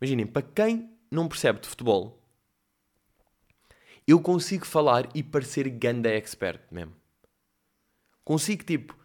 imaginem, 0.00 0.26
para 0.26 0.42
quem 0.42 0.90
não 1.10 1.28
percebe 1.28 1.60
de 1.60 1.68
futebol, 1.68 2.20
eu 4.06 4.20
consigo 4.20 4.66
falar 4.66 5.08
e 5.14 5.22
parecer 5.22 5.68
ganda 5.68 6.08
expert 6.08 6.60
mesmo. 6.70 6.94
Consigo, 8.24 8.64
tipo, 8.64 8.96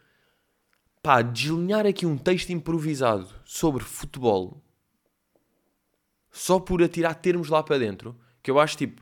pá, 1.01 1.21
deslinhar 1.21 1.85
aqui 1.85 2.05
um 2.05 2.17
texto 2.17 2.49
improvisado 2.49 3.27
sobre 3.45 3.83
futebol 3.83 4.61
só 6.31 6.59
por 6.59 6.83
atirar 6.83 7.15
termos 7.15 7.47
lá 7.47 7.63
para 7.63 7.77
dentro, 7.77 8.19
que 8.43 8.51
eu 8.51 8.59
acho 8.59 8.75
tipo, 8.75 9.01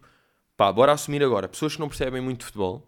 pá, 0.56 0.72
bora 0.72 0.92
assumir 0.92 1.24
agora, 1.24 1.48
pessoas 1.48 1.74
que 1.74 1.80
não 1.80 1.90
percebem 1.90 2.22
muito 2.22 2.42
de 2.42 2.46
futebol, 2.46 2.88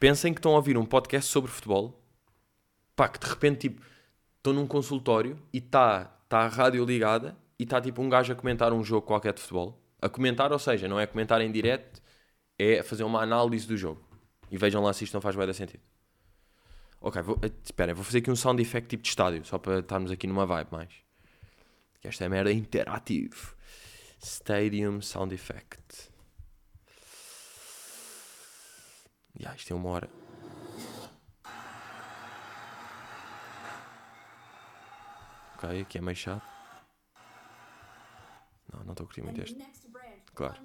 pensem 0.00 0.32
que 0.32 0.38
estão 0.38 0.52
a 0.52 0.56
ouvir 0.56 0.78
um 0.78 0.86
podcast 0.86 1.30
sobre 1.30 1.50
futebol, 1.50 2.00
pá, 2.96 3.08
que 3.08 3.18
de 3.18 3.26
repente, 3.26 3.68
tipo, 3.68 3.82
estão 4.38 4.52
num 4.52 4.66
consultório 4.66 5.38
e 5.52 5.58
está 5.58 6.10
tá 6.32 6.44
a 6.44 6.48
rádio 6.48 6.82
ligada 6.82 7.36
e 7.58 7.64
está 7.64 7.78
tipo 7.78 8.00
um 8.00 8.08
gajo 8.08 8.32
a 8.32 8.34
comentar 8.34 8.72
um 8.72 8.82
jogo 8.82 9.06
qualquer 9.06 9.34
de 9.34 9.40
futebol. 9.42 9.78
A 10.00 10.08
comentar, 10.08 10.50
ou 10.50 10.58
seja, 10.58 10.88
não 10.88 10.98
é 10.98 11.06
comentar 11.06 11.42
em 11.42 11.52
direto, 11.52 12.00
é 12.58 12.82
fazer 12.82 13.04
uma 13.04 13.20
análise 13.20 13.66
do 13.68 13.76
jogo. 13.76 14.02
E 14.50 14.56
vejam 14.56 14.82
lá 14.82 14.94
se 14.94 15.04
isto 15.04 15.12
não 15.12 15.20
faz 15.20 15.36
bem 15.36 15.52
sentido. 15.52 15.82
Ok, 17.02 17.20
vou, 17.20 17.38
eh, 17.42 17.50
espera, 17.62 17.92
vou 17.92 18.02
fazer 18.02 18.20
aqui 18.20 18.30
um 18.30 18.36
sound 18.36 18.62
effect 18.62 18.88
tipo 18.88 19.02
de 19.02 19.10
estádio, 19.10 19.44
só 19.44 19.58
para 19.58 19.80
estarmos 19.80 20.10
aqui 20.10 20.26
numa 20.26 20.46
vibe 20.46 20.68
mais. 20.72 20.94
Esta 22.02 22.24
é 22.24 22.28
merda 22.30 22.50
interativo. 22.50 23.54
Stadium 24.18 25.02
Sound 25.02 25.34
Effect. 25.34 26.10
Yeah, 29.38 29.54
isto 29.54 29.74
é 29.74 29.76
uma 29.76 29.90
hora. 29.90 30.21
Ok, 35.62 35.80
aqui 35.80 35.98
é 35.98 36.00
meio 36.00 36.16
chato. 36.16 36.42
Não, 38.72 38.82
não 38.84 38.92
estou 38.92 39.04
a 39.04 39.06
curtir 39.06 39.22
muito 39.22 39.40
este. 39.40 39.56
Claro. 40.34 40.56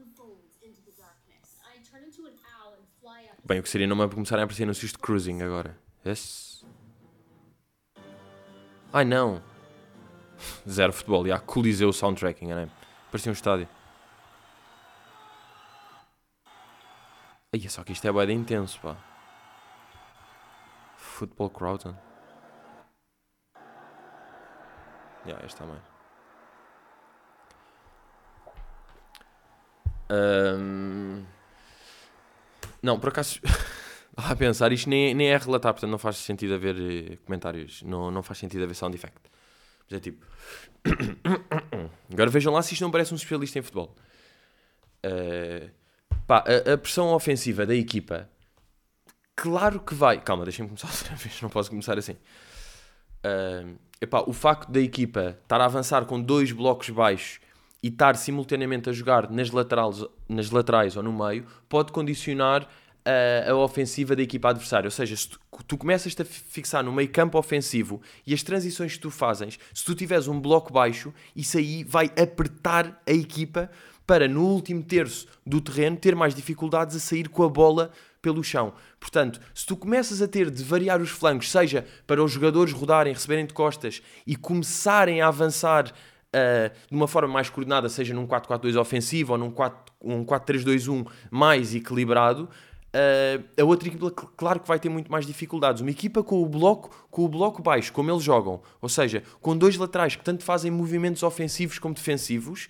Bem, 3.46 3.60
o 3.60 3.64
que 3.64 3.70
seria 3.70 3.86
não 3.86 3.96
me 3.96 4.10
começarem 4.10 4.42
a 4.42 4.46
aparecer 4.46 4.64
anúncios 4.64 4.92
de 4.92 4.98
cruising 4.98 5.44
agora. 5.44 5.78
Yes. 6.04 6.66
Ai 8.92 9.06
não! 9.06 9.44
Zero 10.68 10.92
futebol, 10.92 11.28
e 11.28 11.32
há 11.32 11.40
Coliseu 11.40 11.94
Soundtracking, 11.94 12.46
enganei 12.46 12.72
Parecia 13.12 13.30
um 13.30 13.34
estádio. 13.34 13.70
Ai, 17.54 17.70
só 17.70 17.84
que 17.84 17.92
isto 17.92 18.08
é 18.08 18.12
bem 18.12 18.36
intenso, 18.36 18.80
pá. 18.82 18.98
Football 20.98 21.52
Crowdon. 21.52 22.07
Yeah, 25.28 25.46
este 25.46 25.58
também. 25.58 25.78
Um... 30.10 31.26
Não, 32.82 33.00
por 33.00 33.10
acaso, 33.10 33.42
a 34.16 34.36
pensar, 34.36 34.72
isto 34.72 34.90
nem, 34.90 35.14
nem 35.14 35.28
é 35.28 35.38
relatar, 35.38 35.74
portanto 35.74 35.92
não 35.92 35.98
faz 35.98 36.18
sentido 36.18 36.54
haver 36.54 36.76
eh, 36.76 37.18
comentários, 37.26 37.82
não, 37.84 38.10
não 38.10 38.24
faz 38.24 38.40
sentido 38.40 38.64
haver 38.64 38.76
sound 38.76 38.96
effect. 38.96 39.20
Mas 39.90 39.98
é 39.98 40.02
tipo. 40.02 40.26
Agora 42.12 42.30
vejam 42.30 42.54
lá 42.54 42.62
se 42.62 42.74
isto 42.74 42.82
não 42.82 42.92
parece 42.92 43.14
um 43.14 43.18
especialista 43.18 43.60
em 43.60 43.62
futebol. 43.62 43.96
Uh, 45.06 45.70
pá, 46.26 46.44
a, 46.48 46.74
a, 46.74 46.78
pressão 46.78 47.14
ofensiva 47.14 47.66
da 47.66 47.76
equipa, 47.76 48.30
claro 49.36 49.80
que 49.80 49.94
vai. 49.94 50.22
Calma, 50.22 50.44
deixem-me 50.44 50.70
começar 50.70 50.88
outra 50.96 51.16
vez, 51.16 51.42
não 51.42 51.50
posso 51.50 51.70
começar 51.70 51.98
assim. 51.98 52.18
Uh, 53.28 53.76
epá, 54.02 54.24
o 54.26 54.34
facto 54.34 54.72
da 54.72 54.80
equipa 54.80 55.38
estar 55.42 55.60
a 55.60 55.66
avançar 55.66 56.06
com 56.06 56.22
dois 56.22 56.52
blocos 56.52 56.90
baixos 56.90 57.40
e 57.82 57.88
estar 57.90 58.16
simultaneamente 58.16 58.90
a 58.90 58.94
jogar 58.94 59.30
nas 59.30 59.52
laterais, 59.52 60.04
nas 60.28 60.50
laterais 60.52 60.96
ou 60.96 61.04
no 61.04 61.14
meio 61.14 61.46
pode 61.68 61.92
condicionar 61.92 62.68
a, 63.06 63.52
a, 63.52 63.56
ofensiva 63.56 64.16
da 64.16 64.22
equipa 64.22 64.50
adversária. 64.50 64.88
Ou 64.88 64.92
seja, 64.92 65.16
se 65.16 65.30
tu, 65.30 65.40
tu 65.66 65.78
começas-te 65.78 66.22
a 66.22 66.26
fixar 66.26 66.84
no 66.84 66.92
meio 66.92 67.10
campo 67.10 67.38
ofensivo 67.38 68.02
e 68.26 68.34
as 68.34 68.44
transições 68.44 68.94
que 68.94 69.00
tu 69.00 69.10
fazes, 69.10 69.58
se 69.74 69.86
tu 69.86 69.96
tiveres 69.96 70.28
um 70.28 70.40
bloco 70.40 70.74
baixo, 70.74 71.14
isso 71.36 71.58
aí 71.58 71.84
vai 71.84 72.06
apertar 72.22 73.02
a 73.08 73.12
equipa 73.12 73.70
para 74.06 74.28
no 74.28 74.46
último 74.46 74.84
terço 74.84 75.28
do 75.46 75.60
terreno 75.60 75.98
ter 75.98 76.16
mais 76.16 76.34
dificuldades 76.34 76.96
a 76.96 77.00
sair 77.00 77.28
com 77.30 77.44
a 77.44 77.50
bola 77.50 77.92
pelo 78.28 78.44
chão. 78.44 78.74
Portanto, 79.00 79.40
se 79.54 79.66
tu 79.66 79.78
começas 79.78 80.22
a 80.22 80.28
ter 80.28 80.52
de 80.52 80.62
variar 80.62 81.02
os 81.02 81.10
flancos, 81.10 81.50
seja 81.50 81.86
para 82.06 82.22
os 82.22 82.30
jogadores 82.30 82.74
rodarem, 82.74 83.14
receberem 83.14 83.46
de 83.46 83.54
costas 83.54 84.02
e 84.26 84.36
começarem 84.36 85.22
a 85.22 85.30
avançar 85.30 85.88
uh, 85.88 86.88
de 86.90 86.94
uma 86.94 87.08
forma 87.08 87.34
mais 87.34 87.50
coordenada, 87.50 87.88
seja 87.88 88.14
num 88.14 88.28
4-4-2 88.28 88.78
ofensivo 88.78 89.32
ou 89.32 89.38
num 89.40 90.26
4-3-2-1 90.26 91.08
mais 91.32 91.74
equilibrado, 91.74 92.50
Uh, 92.88 93.44
a 93.62 93.66
outra 93.66 93.90
equipa, 93.90 94.10
claro 94.10 94.62
que 94.62 94.68
vai 94.68 94.80
ter 94.80 94.90
muito 94.90 95.12
mais 95.12 95.28
dificuldades. 95.28 95.82
Uma 95.82 95.92
equipa 95.92 96.24
com 96.24 96.42
o 96.42 96.46
bloco, 96.48 96.90
com 97.12 97.26
o 97.26 97.30
bloco 97.30 97.62
baixo, 97.62 97.92
como 97.94 98.10
eles 98.10 98.24
jogam, 98.24 98.62
ou 98.82 98.90
seja, 98.90 99.22
com 99.40 99.56
dois 99.56 99.76
laterais 99.78 100.16
que 100.16 100.24
tanto 100.24 100.44
fazem 100.44 100.72
movimentos 100.72 101.22
ofensivos 101.22 101.78
como 101.78 101.94
defensivos, 101.94 102.70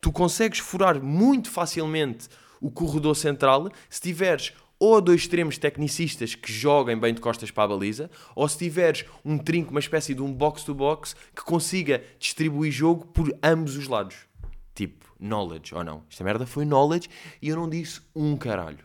tu 0.00 0.10
consegues 0.10 0.58
furar 0.58 1.00
muito 1.00 1.48
facilmente 1.48 2.28
o 2.62 2.70
corredor 2.70 3.16
central 3.16 3.68
se 3.90 4.00
tiveres 4.00 4.54
ou 4.84 5.00
dois 5.00 5.20
extremos 5.20 5.58
tecnicistas 5.58 6.34
que 6.34 6.52
joguem 6.52 6.98
bem 6.98 7.14
de 7.14 7.20
costas 7.20 7.52
para 7.52 7.62
a 7.62 7.68
baliza, 7.68 8.10
ou 8.34 8.48
se 8.48 8.58
tiveres 8.58 9.04
um 9.24 9.38
trinco, 9.38 9.70
uma 9.70 9.78
espécie 9.78 10.12
de 10.12 10.20
um 10.20 10.32
box-to-box 10.32 11.14
-box, 11.14 11.16
que 11.36 11.44
consiga 11.44 12.02
distribuir 12.18 12.72
jogo 12.72 13.06
por 13.06 13.32
ambos 13.44 13.76
os 13.76 13.86
lados. 13.86 14.26
Tipo, 14.74 15.06
knowledge 15.20 15.72
ou 15.72 15.84
não. 15.84 16.02
Esta 16.10 16.24
merda 16.24 16.44
foi 16.46 16.64
knowledge 16.64 17.08
e 17.40 17.50
eu 17.50 17.54
não 17.54 17.70
disse 17.70 18.00
um 18.12 18.36
caralho. 18.36 18.84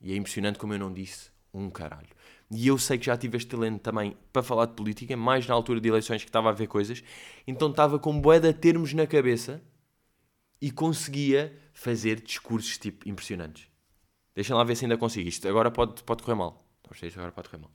E 0.00 0.14
é 0.14 0.16
impressionante 0.16 0.58
como 0.58 0.72
eu 0.72 0.78
não 0.78 0.90
disse 0.90 1.30
um 1.52 1.68
caralho. 1.68 2.08
E 2.50 2.66
eu 2.66 2.78
sei 2.78 2.96
que 2.96 3.04
já 3.04 3.18
tive 3.18 3.36
este 3.36 3.50
talento 3.50 3.82
também 3.82 4.16
para 4.32 4.42
falar 4.42 4.64
de 4.64 4.72
política, 4.72 5.14
mais 5.14 5.46
na 5.46 5.52
altura 5.52 5.78
de 5.78 5.90
eleições 5.90 6.22
que 6.22 6.30
estava 6.30 6.48
a 6.48 6.52
ver 6.52 6.68
coisas, 6.68 7.04
então 7.46 7.68
estava 7.68 7.98
com 7.98 8.18
boeda 8.18 8.50
termos 8.50 8.94
na 8.94 9.06
cabeça 9.06 9.62
e 10.58 10.70
conseguia 10.70 11.54
fazer 11.74 12.18
discursos 12.18 12.78
tipo 12.78 13.06
impressionantes. 13.06 13.71
Deixem 14.34 14.54
lá 14.54 14.64
ver 14.64 14.76
se 14.76 14.84
ainda 14.84 14.96
consigo. 14.96 15.28
Isto 15.28 15.48
agora 15.48 15.70
pode, 15.70 16.02
pode 16.02 16.22
correr 16.22 16.36
mal. 16.36 16.64
Isto 16.90 17.18
agora 17.18 17.32
pode 17.32 17.48
correr 17.48 17.62
mal. 17.62 17.70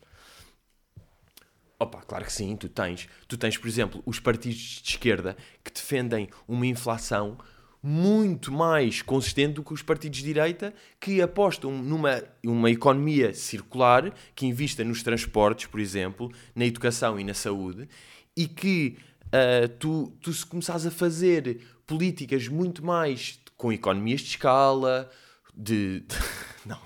Opa, 1.79 2.01
claro 2.01 2.25
que 2.25 2.33
sim, 2.33 2.55
tu 2.55 2.67
tens. 2.67 3.07
Tu 3.27 3.37
tens, 3.37 3.57
por 3.57 3.67
exemplo, 3.67 4.01
os 4.05 4.19
partidos 4.19 4.81
de 4.81 4.89
esquerda 4.89 5.37
que 5.63 5.71
defendem 5.71 6.27
uma 6.47 6.65
inflação 6.65 7.37
muito 7.81 8.51
mais 8.51 9.03
consistente 9.03 9.53
do 9.53 9.63
que 9.63 9.73
os 9.73 9.83
partidos 9.83 10.17
de 10.17 10.25
direita 10.25 10.73
que 10.99 11.21
apostam 11.21 11.71
numa 11.71 12.23
uma 12.43 12.71
economia 12.71 13.33
circular, 13.33 14.11
que 14.35 14.47
invista 14.47 14.83
nos 14.83 15.03
transportes, 15.03 15.67
por 15.67 15.79
exemplo, 15.79 16.31
na 16.55 16.65
educação 16.65 17.19
e 17.19 17.23
na 17.23 17.35
saúde, 17.35 17.87
e 18.35 18.47
que 18.47 18.97
uh, 19.27 19.67
tu, 19.79 20.11
tu 20.19 20.33
se 20.33 20.45
começares 20.45 20.85
a 20.85 20.91
fazer 20.91 21.61
políticas 21.85 22.47
muito 22.47 22.83
mais 22.83 23.39
com 23.55 23.71
economias 23.71 24.21
de 24.21 24.29
escala, 24.29 25.09
de... 25.57 26.03
não, 26.65 26.79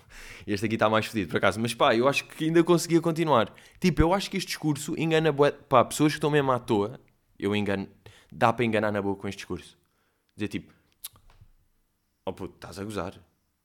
este 0.47 0.65
aqui 0.65 0.75
está 0.75 0.89
mais 0.89 1.05
fedido, 1.05 1.29
por 1.29 1.37
acaso. 1.37 1.59
Mas 1.59 1.73
pá, 1.73 1.95
eu 1.95 2.07
acho 2.07 2.25
que 2.25 2.45
ainda 2.45 2.63
conseguia 2.63 3.01
continuar. 3.01 3.53
Tipo, 3.79 4.01
eu 4.01 4.13
acho 4.13 4.29
que 4.29 4.37
este 4.37 4.47
discurso 4.47 4.95
engana... 4.97 5.33
Pá, 5.67 5.83
pessoas 5.83 6.13
que 6.13 6.17
estão 6.17 6.31
mesmo 6.31 6.51
à 6.51 6.59
toa, 6.59 6.99
eu 7.37 7.55
engano... 7.55 7.87
Dá 8.31 8.53
para 8.53 8.63
enganar 8.63 8.91
na 8.91 9.01
boa 9.01 9.15
com 9.15 9.27
este 9.27 9.39
discurso. 9.39 9.77
Dizer 10.37 10.47
tipo 10.47 10.73
Oh 12.25 12.33
puto, 12.33 12.53
estás 12.55 12.77
a 12.77 12.83
gozar. 12.83 13.19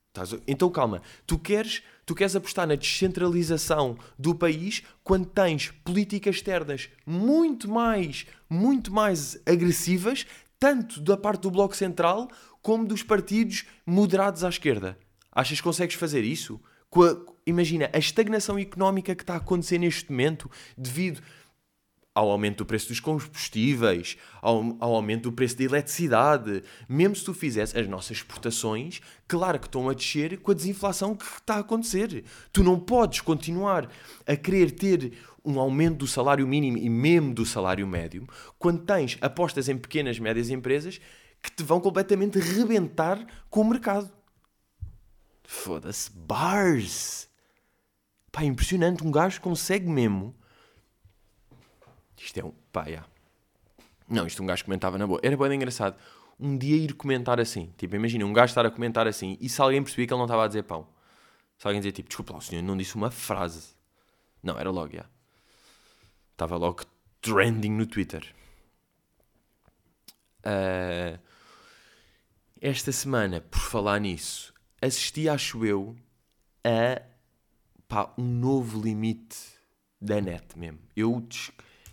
Estás 0.09 0.33
a... 0.33 0.39
Então 0.47 0.71
calma, 0.71 1.03
tu 1.27 1.39
queres, 1.39 1.83
tu 2.07 2.15
queres 2.15 2.35
apostar 2.35 2.67
na 2.67 2.75
descentralização 2.75 3.99
do 4.19 4.35
país 4.35 4.83
quando 5.05 5.27
tens 5.27 5.71
políticas 5.85 6.37
externas 6.37 6.89
muito 7.05 7.71
mais, 7.71 8.27
muito 8.49 8.93
mais 8.93 9.39
agressivas, 9.45 10.27
tanto 10.59 11.01
da 11.03 11.19
parte 11.19 11.43
do 11.43 11.51
Bloco 11.51 11.77
Central 11.77 12.29
como 12.67 12.85
dos 12.85 13.05
partidos 13.05 13.65
moderados 13.87 14.43
à 14.43 14.49
esquerda. 14.49 14.99
Achas 15.31 15.59
que 15.59 15.63
consegues 15.63 15.95
fazer 15.95 16.25
isso? 16.25 16.61
A, 16.93 17.33
imagina 17.47 17.89
a 17.93 17.99
estagnação 17.99 18.59
económica 18.59 19.15
que 19.15 19.23
está 19.23 19.35
a 19.35 19.37
acontecer 19.37 19.79
neste 19.79 20.11
momento 20.11 20.51
devido 20.77 21.23
ao 22.13 22.29
aumento 22.29 22.59
do 22.59 22.67
preço 22.67 22.89
dos 22.89 22.99
combustíveis, 22.99 24.17
ao, 24.43 24.77
ao, 24.81 24.97
aumento 24.97 25.25
do 25.25 25.33
preço 25.33 25.57
da 25.57 25.63
eletricidade. 25.63 26.65
Mesmo 26.89 27.15
se 27.15 27.25
tu 27.25 27.33
fizesse 27.33 27.79
as 27.79 27.87
nossas 27.87 28.17
exportações, 28.17 29.01
claro 29.29 29.61
que 29.61 29.69
estão 29.69 29.89
a 29.89 29.95
descer 29.95 30.37
com 30.39 30.51
a 30.51 30.55
desinflação 30.55 31.15
que 31.15 31.25
está 31.25 31.55
a 31.55 31.61
acontecer. 31.61 32.25
Tu 32.53 32.65
não 32.65 32.81
podes 32.81 33.21
continuar 33.21 33.89
a 34.27 34.35
querer 34.35 34.73
ter 34.73 35.13
um 35.45 35.61
aumento 35.61 35.99
do 35.99 36.07
salário 36.09 36.49
mínimo 36.49 36.79
e 36.79 36.91
mesmo 36.91 37.33
do 37.33 37.47
salário 37.47 37.87
médio 37.87 38.27
quando 38.59 38.85
tens 38.85 39.17
apostas 39.21 39.69
em 39.69 39.79
pequenas 39.79 40.17
e 40.17 40.21
médias 40.21 40.51
empresas 40.51 41.01
que 41.51 41.57
te 41.57 41.63
vão 41.63 41.81
completamente 41.81 42.39
rebentar 42.39 43.25
com 43.49 43.63
o 43.63 43.65
mercado. 43.65 44.11
Foda-se, 45.45 46.11
bars! 46.11 47.29
Pá, 48.31 48.45
impressionante, 48.45 49.07
um 49.07 49.11
gajo 49.11 49.41
consegue 49.41 49.89
mesmo 49.89 50.35
isto 52.27 52.39
é 52.39 52.45
um. 52.45 52.53
pá, 52.73 52.87
yeah. 52.87 53.07
Não, 54.09 54.27
isto 54.27 54.43
um 54.43 54.47
gajo 54.47 54.65
comentava 54.65 54.99
na 54.99 55.07
boa. 55.07 55.21
Era 55.23 55.37
bem 55.37 55.55
engraçado. 55.55 55.97
Um 56.39 56.57
dia 56.57 56.77
ir 56.77 56.95
comentar 56.95 57.41
assim. 57.41 57.73
Tipo, 57.77 57.97
imagina 57.97 58.25
um 58.25 58.33
gajo 58.33 58.51
estar 58.51 58.65
a 58.65 58.71
comentar 58.71 59.07
assim 59.07 59.37
e 59.41 59.49
se 59.49 59.61
alguém 59.61 59.83
percebia 59.83 60.07
que 60.07 60.13
ele 60.13 60.19
não 60.19 60.27
estava 60.27 60.45
a 60.45 60.49
dizer 60.49 60.63
pão. 60.65 60.87
Se 61.59 61.67
alguém 61.67 61.81
dizia 61.81 61.93
tipo, 61.93 62.09
desculpa 62.09 62.33
lá, 62.33 62.39
o 62.39 62.43
senhor 62.43 62.63
não 62.63 62.77
disse 62.77 62.95
uma 62.95 63.11
frase. 63.11 63.75
Não, 64.43 64.59
era 64.59 64.71
logo, 64.71 64.89
já. 64.89 64.93
Yeah. 64.95 65.11
Estava 66.33 66.57
logo 66.57 66.83
trending 67.21 67.71
no 67.71 67.87
Twitter. 67.87 68.35
Uh, 70.45 71.19
esta 72.61 72.93
semana, 72.93 73.41
por 73.41 73.61
falar 73.61 74.01
nisso, 74.01 74.53
assisti, 74.81 75.29
acho 75.29 75.65
eu, 75.65 75.97
a 76.65 77.03
pá, 77.89 78.13
um 78.19 78.25
novo 78.25 78.81
limite 78.81 79.37
da 80.01 80.21
net 80.21 80.59
mesmo. 80.59 80.81
Eu 80.95 81.27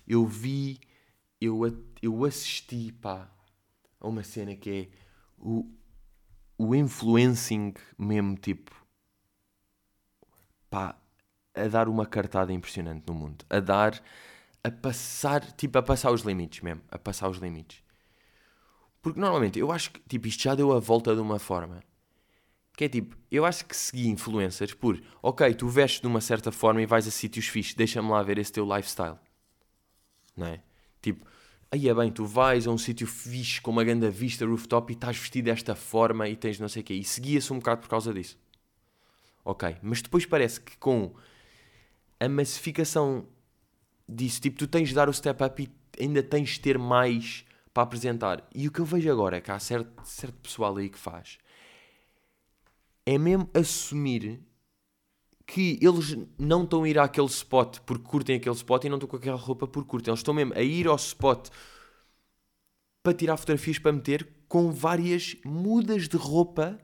eu 0.08 0.26
vi, 0.26 0.80
eu, 1.40 1.62
eu 2.02 2.26
assisti, 2.26 2.92
pá, 2.92 3.30
a 4.00 4.08
uma 4.08 4.24
cena 4.24 4.56
que 4.56 4.70
é 4.70 4.98
o, 5.38 5.70
o 6.58 6.76
influencing 6.76 7.74
mesmo, 7.98 8.36
tipo, 8.36 8.72
pá, 10.70 10.98
a 11.54 11.68
dar 11.68 11.88
uma 11.88 12.06
cartada 12.06 12.52
impressionante 12.52 13.04
no 13.08 13.14
mundo. 13.14 13.46
A 13.50 13.60
dar, 13.60 14.02
a 14.64 14.72
passar, 14.72 15.52
tipo, 15.54 15.78
a 15.78 15.84
passar 15.84 16.12
os 16.12 16.22
limites 16.22 16.62
mesmo. 16.62 16.82
A 16.90 16.98
passar 16.98 17.30
os 17.30 17.38
limites. 17.38 17.83
Porque 19.04 19.20
normalmente 19.20 19.60
eu 19.60 19.70
acho 19.70 19.92
que, 19.92 20.00
tipo, 20.08 20.28
isto 20.28 20.42
já 20.42 20.56
deu 20.56 20.72
a 20.72 20.80
volta 20.80 21.14
de 21.14 21.20
uma 21.20 21.38
forma. 21.38 21.84
Que 22.76 22.86
é 22.86 22.90
tipo, 22.90 23.18
eu 23.30 23.46
acho 23.46 23.66
que 23.66 23.76
segui 23.76 24.08
influencers 24.08 24.74
por, 24.74 25.00
ok, 25.22 25.54
tu 25.54 25.68
vestes 25.68 26.00
de 26.00 26.08
uma 26.08 26.22
certa 26.22 26.54
forma 26.54 26.82
e 26.82 26.86
vais 26.86 27.06
a 27.06 27.12
sítios 27.12 27.48
fixos, 27.48 27.76
deixa-me 27.76 28.10
lá 28.10 28.24
ver 28.24 28.38
esse 28.38 28.54
teu 28.54 28.66
lifestyle. 28.66 29.18
Não 30.38 30.48
é? 30.48 30.62
Tipo, 31.02 31.28
aí 31.70 31.90
é 31.90 31.94
bem, 31.94 32.10
tu 32.10 32.26
vais 32.26 32.66
a 32.66 32.72
um 32.72 32.78
sítio 32.78 33.06
fixe 33.06 33.60
com 33.60 33.72
uma 33.72 33.84
grande 33.84 34.10
vista 34.10 34.46
rooftop 34.46 34.92
e 34.92 34.96
estás 34.96 35.18
vestido 35.18 35.46
desta 35.46 35.76
forma 35.76 36.30
e 36.30 36.38
tens 36.38 36.58
não 36.58 36.70
sei 36.70 36.82
o 36.82 36.86
quê. 36.86 36.94
E 36.94 37.04
seguia-se 37.04 37.52
um 37.52 37.58
bocado 37.58 37.82
por 37.82 37.90
causa 37.90 38.14
disso. 38.14 38.40
Ok, 39.44 39.76
mas 39.82 40.02
depois 40.02 40.26
parece 40.26 40.62
que 40.62 40.78
com 40.78 41.14
a 42.22 42.30
massificação 42.30 43.28
disso, 44.08 44.40
tipo, 44.40 44.58
tu 44.58 44.66
tens 44.66 44.88
de 44.90 44.96
dar 44.96 45.10
o 45.10 45.14
step 45.14 45.44
up 45.44 45.62
e 45.62 46.02
ainda 46.02 46.24
tens 46.24 46.52
de 46.52 46.62
ter 46.62 46.80
mais 46.80 47.46
para 47.74 47.84
apresentar. 47.84 48.48
E 48.54 48.68
o 48.68 48.72
que 48.72 48.80
eu 48.80 48.86
vejo 48.86 49.12
agora 49.12 49.38
é 49.38 49.42
que 49.42 49.52
há 49.52 49.60
certo, 49.60 49.90
certo 50.06 50.36
pessoal 50.36 50.78
aí 50.78 50.90
que 50.90 51.00
faz 51.00 51.38
é 53.06 53.18
mesmo 53.18 53.50
assumir 53.54 54.42
que 55.46 55.78
eles 55.82 56.18
não 56.38 56.64
estão 56.64 56.84
a 56.84 56.90
ir 56.90 56.98
àquele 56.98 57.28
spot 57.28 57.80
porque 57.86 58.04
curtem 58.04 58.38
aquele 58.38 58.56
spot 58.56 58.86
e 58.86 58.90
não 58.90 58.98
estão 58.98 59.10
com 59.10 59.18
aquela 59.18 59.38
roupa 59.38 59.68
porque 59.68 59.90
curtem. 59.90 60.12
Eles 60.12 60.20
estão 60.20 60.34
mesmo 60.34 60.54
a 60.54 60.62
ir 60.62 60.88
ao 60.88 60.96
spot 60.96 61.50
para 63.02 63.14
tirar 63.14 63.36
fotografias 63.36 63.78
para 63.78 63.92
meter 63.92 64.28
com 64.48 64.72
várias 64.72 65.36
mudas 65.44 66.08
de 66.08 66.16
roupa 66.16 66.80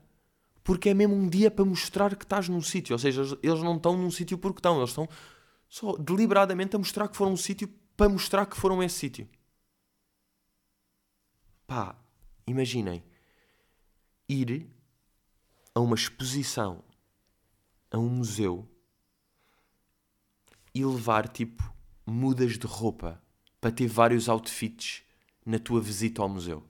porque 0.62 0.90
é 0.90 0.94
mesmo 0.94 1.16
um 1.16 1.28
dia 1.28 1.50
para 1.50 1.64
mostrar 1.64 2.16
que 2.16 2.26
estás 2.26 2.50
num 2.50 2.62
sítio. 2.62 2.94
Ou 2.94 3.00
seja, 3.00 3.22
eles 3.42 3.64
não 3.64 3.78
estão 3.78 3.98
num 3.98 4.12
sítio 4.12 4.38
porque 4.38 4.60
estão, 4.60 4.78
eles 4.78 4.90
estão 4.90 5.08
só 5.70 5.96
deliberadamente 5.96 6.76
a 6.76 6.80
mostrar 6.80 7.08
que 7.08 7.16
foram 7.16 7.32
um 7.32 7.38
sítio 7.38 7.70
para 7.96 8.10
mostrar 8.10 8.46
que 8.46 8.58
foram 8.58 8.84
esse 8.84 9.00
sítio. 9.00 9.28
Pá, 11.70 11.96
imaginem 12.48 13.04
ir 14.28 14.68
a 15.76 15.80
uma 15.80 15.94
exposição, 15.94 16.84
a 17.92 17.98
um 18.00 18.10
museu 18.10 18.68
e 20.74 20.84
levar 20.84 21.28
tipo 21.28 21.64
mudas 22.08 22.58
de 22.58 22.66
roupa 22.66 23.22
para 23.62 23.72
ter 23.72 23.86
vários 23.86 24.28
outfits 24.28 25.04
na 25.46 25.60
tua 25.60 25.80
visita 25.80 26.24
ao 26.24 26.28
museu. 26.28 26.68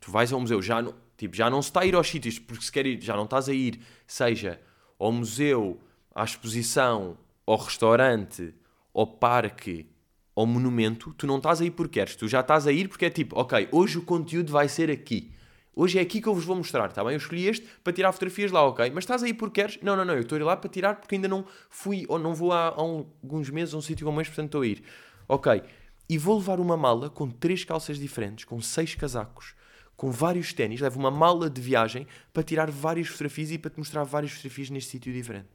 Tu 0.00 0.10
vais 0.10 0.32
ao 0.32 0.40
museu, 0.40 0.60
já 0.60 0.82
não, 0.82 0.92
tipo, 1.16 1.36
já 1.36 1.48
não 1.48 1.62
se 1.62 1.68
está 1.68 1.82
a 1.82 1.86
ir 1.86 1.94
aos 1.94 2.08
sítios, 2.08 2.40
porque 2.40 2.64
se 2.64 2.72
quer 2.72 2.84
ir, 2.84 3.00
já 3.00 3.14
não 3.14 3.26
estás 3.26 3.48
a 3.48 3.54
ir, 3.54 3.80
seja 4.08 4.60
ao 4.98 5.12
museu, 5.12 5.80
à 6.12 6.24
exposição, 6.24 7.16
ao 7.46 7.58
restaurante, 7.58 8.52
ao 8.92 9.06
parque, 9.06 9.93
ao 10.34 10.46
monumento, 10.46 11.14
tu 11.16 11.26
não 11.26 11.36
estás 11.36 11.60
a 11.60 11.64
ir 11.64 11.70
porque 11.70 12.00
queres, 12.00 12.16
tu 12.16 12.26
já 12.26 12.40
estás 12.40 12.66
a 12.66 12.72
ir 12.72 12.88
porque 12.88 13.06
é 13.06 13.10
tipo, 13.10 13.38
ok, 13.38 13.68
hoje 13.70 13.98
o 13.98 14.02
conteúdo 14.02 14.50
vai 14.50 14.68
ser 14.68 14.90
aqui. 14.90 15.32
Hoje 15.76 15.98
é 15.98 16.02
aqui 16.02 16.20
que 16.20 16.28
eu 16.28 16.34
vos 16.34 16.44
vou 16.44 16.54
mostrar, 16.54 16.88
está 16.88 17.02
bem? 17.02 17.14
Eu 17.14 17.18
escolhi 17.18 17.48
este 17.48 17.66
para 17.82 17.92
tirar 17.92 18.12
fotografias 18.12 18.52
lá, 18.52 18.64
ok? 18.64 18.90
Mas 18.94 19.02
estás 19.02 19.24
aí 19.24 19.34
porque 19.34 19.60
queres? 19.60 19.78
Não, 19.82 19.96
não, 19.96 20.04
não, 20.04 20.14
eu 20.14 20.20
estou 20.20 20.36
a 20.36 20.40
ir 20.40 20.44
lá 20.44 20.56
para 20.56 20.70
tirar 20.70 20.94
porque 20.96 21.16
ainda 21.16 21.26
não 21.26 21.44
fui, 21.68 22.04
ou 22.08 22.18
não 22.18 22.32
vou 22.32 22.52
há, 22.52 22.68
há 22.68 22.80
alguns 22.80 23.50
meses 23.50 23.74
a 23.74 23.78
um 23.78 23.80
sítio 23.80 24.06
como 24.06 24.20
este, 24.20 24.30
portanto 24.30 24.46
estou 24.46 24.62
a 24.62 24.66
ir. 24.66 24.84
Ok. 25.28 25.62
E 26.08 26.18
vou 26.18 26.36
levar 26.36 26.60
uma 26.60 26.76
mala 26.76 27.10
com 27.10 27.28
três 27.28 27.64
calças 27.64 27.98
diferentes, 27.98 28.44
com 28.44 28.60
seis 28.60 28.94
casacos, 28.94 29.54
com 29.96 30.10
vários 30.10 30.52
ténis, 30.52 30.80
levo 30.80 31.00
uma 31.00 31.10
mala 31.10 31.50
de 31.50 31.60
viagem 31.60 32.06
para 32.32 32.42
tirar 32.42 32.70
várias 32.70 33.08
fotografias 33.08 33.50
e 33.50 33.58
para 33.58 33.70
te 33.70 33.78
mostrar 33.78 34.04
várias 34.04 34.32
fotografias 34.32 34.70
neste 34.70 34.90
sítio 34.90 35.12
diferente. 35.12 35.48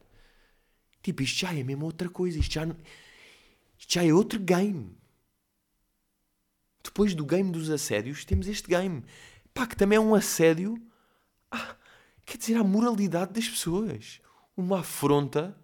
Tipo, 1.02 1.22
isto 1.22 1.39
já 1.39 1.54
é 1.54 1.63
mesmo 1.63 1.86
outra 1.86 2.10
coisa, 2.10 2.38
isto 2.38 2.54
já, 2.54 2.68
isto 3.80 3.94
já 3.94 4.06
é 4.06 4.13
outro 4.13 4.39
game. 4.39 4.96
Depois 6.84 7.15
do 7.15 7.26
game 7.26 7.50
dos 7.50 7.70
assédios, 7.70 8.26
temos 8.26 8.48
este 8.48 8.68
game. 8.68 9.04
Pá, 9.54 9.65
que 9.65 9.76
também 9.76 9.96
é 9.96 10.00
um 10.00 10.13
assédio. 10.13 10.78
Ah, 11.50 11.76
quer 12.26 12.38
dizer, 12.38 12.56
à 12.56 12.63
moralidade 12.63 13.34
das 13.34 13.48
pessoas. 13.48 14.20
Uma 14.56 14.82
afronta 14.82 15.58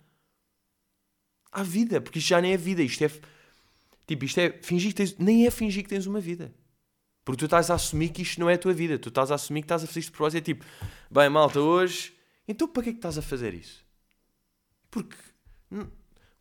à 1.52 1.62
vida. 1.62 2.00
Porque 2.00 2.20
isto 2.20 2.30
já 2.30 2.40
nem 2.40 2.54
é 2.54 2.58
vida. 2.58 2.82
Isto 2.82 3.04
é. 3.04 3.12
Tipo, 4.08 4.24
isto 4.24 4.40
é 4.40 4.50
fingir 4.62 4.92
que 4.92 4.96
tens. 4.96 5.18
Nem 5.18 5.46
é 5.46 5.52
fingir 5.52 5.84
que 5.84 5.90
tens 5.90 6.06
uma 6.06 6.22
vida. 6.22 6.56
Porque 7.26 7.40
tu 7.40 7.46
estás 7.46 7.70
a 7.70 7.76
assumir 7.76 8.10
que 8.10 8.22
isto 8.22 8.40
não 8.40 8.50
é 8.50 8.54
a 8.54 8.58
tua 8.58 8.74
vida. 8.74 8.98
Tu 8.98 9.10
estás 9.10 9.30
a 9.30 9.36
assumir 9.36 9.62
que 9.62 9.66
estás 9.66 9.84
a 9.84 9.88
fazer 9.88 10.00
isto 10.00 10.10
de 10.10 10.18
propósito. 10.18 10.38
É 10.38 10.42
tipo, 10.42 10.66
bem, 11.12 11.30
malta, 11.30 11.60
hoje. 11.60 12.14
Então 12.48 12.68
para 12.68 12.84
que 12.84 12.90
é 12.90 12.92
que 12.94 13.00
estás 13.00 13.18
a 13.18 13.22
fazer 13.22 13.54
isso? 13.54 13.84
Porque. 14.90 15.18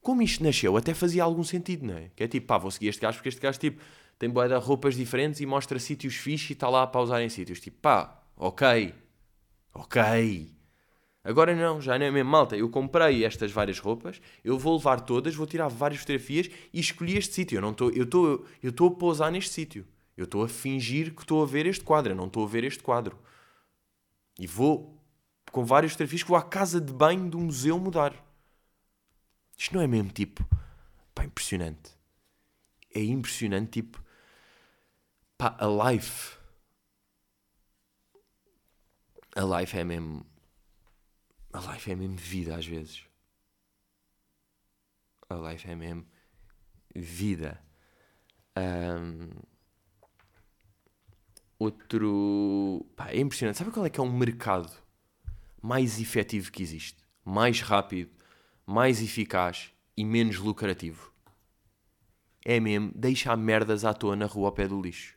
Como 0.05 0.21
isto 0.21 0.45
nasceu, 0.45 0.77
até 0.77 0.93
fazia 0.93 1.25
algum 1.25 1.43
sentido, 1.43 1.87
não 1.87 1.97
é? 1.97 2.11
Que 2.15 2.25
é 2.25 2.29
tipo, 2.29 2.47
pá, 2.47 2.59
vou 2.59 2.71
seguir 2.71 2.89
este 2.89 3.01
gajo 3.01 3.17
porque 3.17 3.31
este 3.31 3.41
gajo, 3.41 3.59
tipo, 3.59 3.81
tem 4.19 4.29
boé 4.29 4.47
de 4.47 4.55
roupas 4.55 4.95
diferentes 4.95 5.41
e 5.41 5.47
mostra 5.47 5.79
sítios 5.79 6.15
fixos 6.15 6.51
e 6.51 6.53
está 6.53 6.69
lá 6.69 6.83
a 6.83 6.87
pausar 6.87 7.23
em 7.23 7.31
sítios. 7.31 7.59
Tipo, 7.59 7.79
pá, 7.81 8.23
ok, 8.37 8.95
ok. 9.73 10.55
Agora 11.25 11.57
não, 11.57 11.81
já 11.81 11.99
não 11.99 12.05
é 12.05 12.11
mesmo 12.11 12.31
malta. 12.31 12.55
Eu 12.55 12.69
comprei 12.69 13.25
estas 13.25 13.51
várias 13.51 13.79
roupas, 13.79 14.21
eu 14.45 14.59
vou 14.59 14.77
levar 14.77 15.01
todas, 15.01 15.35
vou 15.35 15.47
tirar 15.47 15.69
várias 15.69 16.01
fotografias 16.01 16.51
e 16.71 16.81
escolhi 16.81 17.17
este 17.17 17.33
sítio. 17.33 17.57
Eu 17.57 17.63
não 17.63 17.71
estou, 17.71 17.91
eu 17.91 18.05
estou, 18.05 18.45
eu 18.63 18.69
estou 18.69 18.89
a 18.89 18.95
pousar 18.95 19.33
neste 19.33 19.55
sítio. 19.55 19.87
Eu 20.15 20.25
estou 20.25 20.45
a 20.45 20.49
fingir 20.49 21.15
que 21.15 21.23
estou 21.23 21.43
a 21.43 21.47
ver 21.47 21.65
este 21.65 21.83
quadro, 21.83 22.13
eu 22.13 22.17
não 22.17 22.27
estou 22.27 22.45
a 22.45 22.47
ver 22.47 22.63
este 22.63 22.83
quadro. 22.83 23.19
E 24.39 24.47
vou 24.47 25.03
com 25.51 25.65
várias 25.65 25.93
fotografias 25.93 26.23
que 26.23 26.29
vou 26.29 26.37
à 26.37 26.43
casa 26.43 26.79
de 26.79 26.93
banho 26.93 27.31
do 27.31 27.39
museu 27.39 27.79
mudar. 27.79 28.24
Isto 29.57 29.75
não 29.75 29.83
é 29.83 29.87
mesmo 29.87 30.11
tipo, 30.11 30.47
pá, 31.15 31.25
impressionante. 31.25 31.91
É 32.95 33.03
impressionante, 33.03 33.83
tipo, 33.83 34.05
Pá, 35.37 35.57
a 35.59 35.67
life. 35.93 36.39
A 39.37 39.43
life 39.43 39.77
é 39.77 39.85
mesmo. 39.85 40.25
A 41.53 41.61
life 41.73 41.91
é 41.91 41.95
mesmo 41.95 42.17
vida 42.17 42.57
às 42.57 42.67
vezes. 42.67 43.05
A 45.29 45.35
life 45.35 45.69
é 45.69 45.75
mesmo 45.75 46.07
vida. 46.95 47.61
Um, 48.57 49.31
outro. 51.59 52.87
Pá, 52.97 53.11
é 53.11 53.19
impressionante. 53.19 53.59
Sabe 53.59 53.71
qual 53.71 53.87
é 53.87 53.91
que 53.91 53.99
é 53.99 54.03
um 54.03 54.17
mercado 54.17 54.73
mais 55.61 56.01
efetivo 56.01 56.53
que 56.53 56.63
existe? 56.63 57.05
Mais 57.25 57.61
rápido, 57.61 58.11
mais 58.67 59.03
eficaz 59.03 59.73
e 59.97 60.05
menos 60.05 60.39
lucrativo? 60.39 61.13
É 62.45 62.61
mesmo 62.61 62.93
deixar 62.95 63.37
merdas 63.37 63.85
à 63.85 63.95
toa 63.95 64.17
na 64.17 64.27
rua 64.27 64.49
ao 64.49 64.53
pé 64.53 64.69
do 64.69 64.81
lixo 64.81 65.15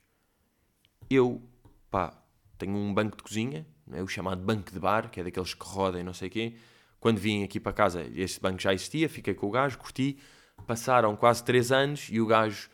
eu, 1.09 1.41
pá, 1.89 2.13
tenho 2.57 2.75
um 2.75 2.93
banco 2.93 3.17
de 3.17 3.23
cozinha, 3.23 3.65
é 3.91 4.01
o 4.01 4.07
chamado 4.07 4.41
banco 4.41 4.71
de 4.71 4.79
bar, 4.79 5.09
que 5.09 5.19
é 5.19 5.23
daqueles 5.23 5.53
que 5.53 5.65
rodem, 5.65 6.03
não 6.03 6.13
sei 6.13 6.27
o 6.27 6.31
quê. 6.31 6.55
Quando 6.99 7.17
vim 7.17 7.43
aqui 7.43 7.59
para 7.59 7.71
casa, 7.71 8.05
este 8.13 8.41
banco 8.41 8.59
já 8.59 8.73
existia, 8.73 9.07
fiquei 9.07 9.33
com 9.33 9.47
o 9.47 9.51
gajo, 9.51 9.77
curti. 9.77 10.17
Passaram 10.65 11.15
quase 11.15 11.43
3 11.43 11.71
anos 11.71 12.07
e 12.11 12.19
o 12.19 12.25
gajo, 12.25 12.69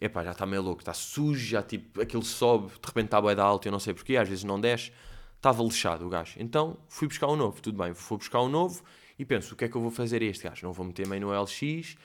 epá, 0.00 0.24
já 0.24 0.32
está 0.32 0.44
meio 0.44 0.62
louco, 0.62 0.82
está 0.82 0.92
sujo, 0.92 1.46
já 1.46 1.62
tipo, 1.62 2.00
aquilo 2.00 2.24
sobe, 2.24 2.68
de 2.68 2.86
repente 2.86 3.06
está 3.06 3.18
a 3.18 3.34
da 3.34 3.44
alta, 3.44 3.68
eu 3.68 3.72
não 3.72 3.78
sei 3.78 3.94
porquê, 3.94 4.16
às 4.16 4.28
vezes 4.28 4.44
não 4.44 4.60
desce. 4.60 4.92
Estava 5.36 5.62
lixado 5.62 6.04
o 6.04 6.08
gajo. 6.08 6.34
Então 6.38 6.76
fui 6.88 7.06
buscar 7.06 7.28
um 7.28 7.36
novo, 7.36 7.62
tudo 7.62 7.78
bem, 7.82 7.94
fui 7.94 8.18
buscar 8.18 8.42
um 8.42 8.48
novo 8.48 8.82
e 9.18 9.24
penso, 9.24 9.54
o 9.54 9.56
que 9.56 9.64
é 9.64 9.68
que 9.68 9.76
eu 9.76 9.80
vou 9.80 9.90
fazer 9.90 10.22
a 10.22 10.24
este 10.24 10.44
gajo? 10.44 10.64
Não 10.64 10.72
vou 10.72 10.86
meter 10.86 11.06
meio 11.06 11.22
no 11.22 11.42
LX, 11.42 11.96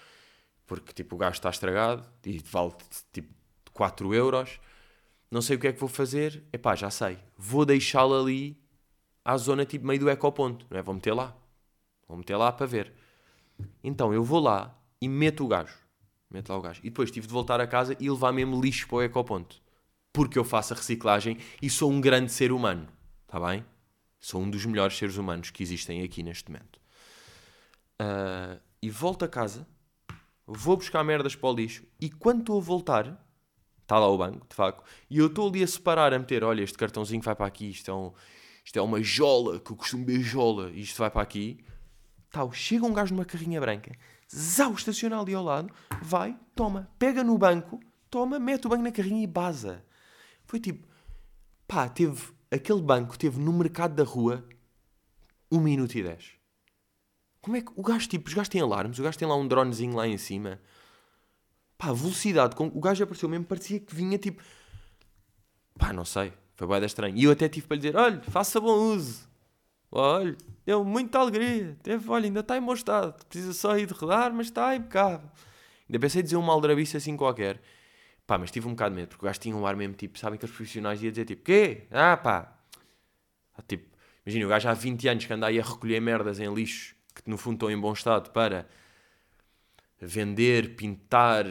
porque 0.65 0.93
tipo, 0.93 1.15
o 1.15 1.17
gajo 1.17 1.35
está 1.35 1.49
estragado 1.49 2.07
e 2.25 2.39
vale 2.39 2.73
tipo 3.11 3.33
4 3.73 4.13
euros 4.13 4.59
não 5.33 5.41
sei 5.41 5.55
o 5.55 5.59
que 5.59 5.67
é 5.67 5.73
que 5.73 5.79
vou 5.79 5.89
fazer, 5.89 6.43
epá, 6.53 6.75
já 6.75 6.91
sei, 6.91 7.17
vou 7.35 7.65
deixá-lo 7.65 8.13
ali 8.13 8.55
à 9.25 9.35
zona 9.35 9.65
tipo 9.65 9.83
meio 9.83 9.99
do 9.99 10.07
ecoponto, 10.07 10.63
não 10.69 10.77
é? 10.77 10.81
Vou 10.83 10.93
meter 10.93 11.11
lá, 11.11 11.35
vou 12.07 12.15
meter 12.15 12.35
lá 12.35 12.51
para 12.51 12.67
ver. 12.67 12.93
Então 13.83 14.13
eu 14.13 14.23
vou 14.23 14.39
lá 14.39 14.79
e 15.01 15.07
meto 15.07 15.43
o 15.43 15.47
gajo, 15.47 15.75
meto 16.29 16.49
lá 16.49 16.57
o 16.59 16.61
gajo. 16.61 16.81
E 16.83 16.91
depois 16.91 17.09
tive 17.09 17.25
de 17.25 17.33
voltar 17.33 17.59
a 17.59 17.65
casa 17.65 17.97
e 17.99 18.07
levar 18.11 18.31
mesmo 18.31 18.61
lixo 18.61 18.87
para 18.87 18.97
o 18.97 19.01
ecoponto. 19.01 19.59
Porque 20.13 20.37
eu 20.37 20.43
faço 20.43 20.75
a 20.75 20.77
reciclagem 20.77 21.39
e 21.59 21.67
sou 21.67 21.91
um 21.91 21.99
grande 21.99 22.31
ser 22.31 22.51
humano, 22.51 22.87
está 23.25 23.39
bem? 23.39 23.65
Sou 24.19 24.39
um 24.39 24.47
dos 24.47 24.63
melhores 24.67 24.95
seres 24.95 25.17
humanos 25.17 25.49
que 25.49 25.63
existem 25.63 26.03
aqui 26.03 26.21
neste 26.21 26.51
momento. 26.51 26.79
Uh, 28.03 28.59
e 28.81 28.89
volto 28.89 29.23
a 29.23 29.27
casa, 29.27 29.67
vou 30.45 30.75
buscar 30.75 31.03
merdas 31.03 31.35
para 31.35 31.49
o 31.49 31.53
lixo 31.53 31.85
e 32.01 32.09
quando 32.09 32.41
estou 32.41 32.57
a 32.57 32.61
voltar 32.61 33.23
Está 33.83 33.99
lá 33.99 34.07
o 34.07 34.17
banco, 34.17 34.47
de 34.49 34.55
facto. 34.55 34.83
E 35.09 35.17
eu 35.17 35.27
estou 35.27 35.49
ali 35.49 35.61
a 35.61 35.67
separar, 35.67 36.13
a 36.13 36.19
meter: 36.19 36.43
olha, 36.43 36.63
este 36.63 36.77
cartãozinho 36.77 37.21
vai 37.21 37.35
para 37.35 37.45
aqui, 37.45 37.69
isto 37.69 37.91
é, 37.91 37.93
um, 37.93 38.11
isto 38.63 38.79
é 38.79 38.81
uma 38.81 39.03
jola, 39.03 39.59
que 39.59 39.71
eu 39.71 39.75
costumo 39.75 40.05
ver 40.05 40.21
jola, 40.21 40.71
e 40.71 40.81
isto 40.81 40.97
vai 40.97 41.11
para 41.11 41.21
aqui. 41.21 41.63
Tal, 42.31 42.51
chega 42.51 42.85
um 42.85 42.93
gajo 42.93 43.13
numa 43.13 43.25
carrinha 43.25 43.59
branca, 43.59 43.91
zau, 44.33 44.73
estaciona 44.73 45.19
ali 45.19 45.35
ao 45.35 45.43
lado, 45.43 45.71
vai, 46.01 46.35
toma, 46.55 46.89
pega 46.97 47.23
no 47.23 47.37
banco, 47.37 47.79
toma, 48.09 48.39
mete 48.39 48.65
o 48.65 48.69
banco 48.69 48.83
na 48.83 48.91
carrinha 48.91 49.23
e 49.23 49.27
baza. 49.27 49.85
Foi 50.45 50.59
tipo, 50.59 50.87
pá, 51.67 51.87
teve, 51.87 52.33
aquele 52.49 52.81
banco 52.81 53.17
teve 53.17 53.39
no 53.39 53.53
mercado 53.53 53.93
da 53.93 54.03
rua 54.03 54.43
1 55.51 55.59
minuto 55.59 55.93
e 55.95 56.01
10. 56.01 56.31
Como 57.43 57.57
é 57.57 57.61
que 57.61 57.73
o 57.75 57.83
gajo, 57.83 58.07
tipo, 58.07 58.29
os 58.29 58.33
gajos 58.33 58.47
têm 58.47 58.61
alarmes, 58.61 58.97
o 58.97 59.03
gajo 59.03 59.17
tem 59.19 59.27
lá 59.27 59.35
um 59.35 59.45
dronezinho 59.45 59.93
lá 59.97 60.07
em 60.07 60.17
cima. 60.17 60.61
Pá, 61.77 61.91
velocidade 61.91 62.55
com 62.55 62.67
o 62.67 62.79
gajo 62.79 63.03
apareceu 63.03 63.27
mesmo, 63.27 63.43
parecia 63.43 63.81
que 63.81 63.93
vinha 63.93 64.17
tipo. 64.17 64.41
Pá, 65.77 65.91
não 65.91 66.05
sei, 66.05 66.31
foi 66.55 66.65
bem 66.65 66.85
estranho. 66.85 67.17
E 67.17 67.25
eu 67.25 67.31
até 67.31 67.49
tive 67.49 67.67
para 67.67 67.75
lhe 67.75 67.81
dizer: 67.81 67.97
olha, 67.97 68.21
faça 68.21 68.61
bom 68.61 68.73
uso. 68.95 69.27
Olha, 69.91 70.37
deu 70.65 70.85
muita 70.85 71.19
alegria. 71.19 71.77
Teve, 71.83 72.09
olha, 72.09 72.25
ainda 72.27 72.39
está 72.39 72.57
em 72.57 72.61
bom 72.61 72.73
estado. 72.73 73.13
Precisa 73.25 73.51
só 73.51 73.77
ir 73.77 73.87
de 73.87 73.93
rodar, 73.93 74.33
mas 74.33 74.47
está 74.47 74.73
impecável. 74.73 75.29
Ainda 75.89 75.99
pensei 75.99 76.23
dizer 76.23 76.37
uma 76.37 76.53
aldrabice 76.53 76.95
assim 76.95 77.17
qualquer. 77.17 77.61
Pá, 78.25 78.37
mas 78.37 78.51
tive 78.51 78.67
um 78.67 78.71
bocado 78.71 78.95
de 78.95 79.01
medo, 79.01 79.09
porque 79.09 79.25
o 79.25 79.27
gajo 79.27 79.39
tinha 79.41 79.53
um 79.53 79.67
ar 79.67 79.75
mesmo 79.75 79.95
tipo, 79.95 80.17
sabem 80.17 80.39
que 80.39 80.45
os 80.45 80.51
profissionais 80.51 81.03
iam 81.03 81.11
dizer 81.11 81.25
tipo, 81.25 81.43
quê? 81.43 81.87
Ah, 81.91 82.15
pá. 82.15 82.57
Ah, 83.53 83.61
tipo, 83.67 83.85
imagina, 84.25 84.45
o 84.45 84.49
gajo 84.49 84.69
há 84.69 84.73
20 84.73 85.07
anos 85.09 85.25
que 85.25 85.33
anda 85.33 85.47
aí 85.47 85.59
a 85.59 85.63
recolher 85.63 85.99
merdas 85.99 86.39
em 86.39 86.51
lixo, 86.53 86.95
que 87.13 87.29
no 87.29 87.37
fundo 87.37 87.55
estão 87.55 87.71
em 87.71 87.79
bom 87.79 87.93
estado, 87.93 88.31
para 88.31 88.67
vender, 89.99 90.75
pintar, 90.75 91.45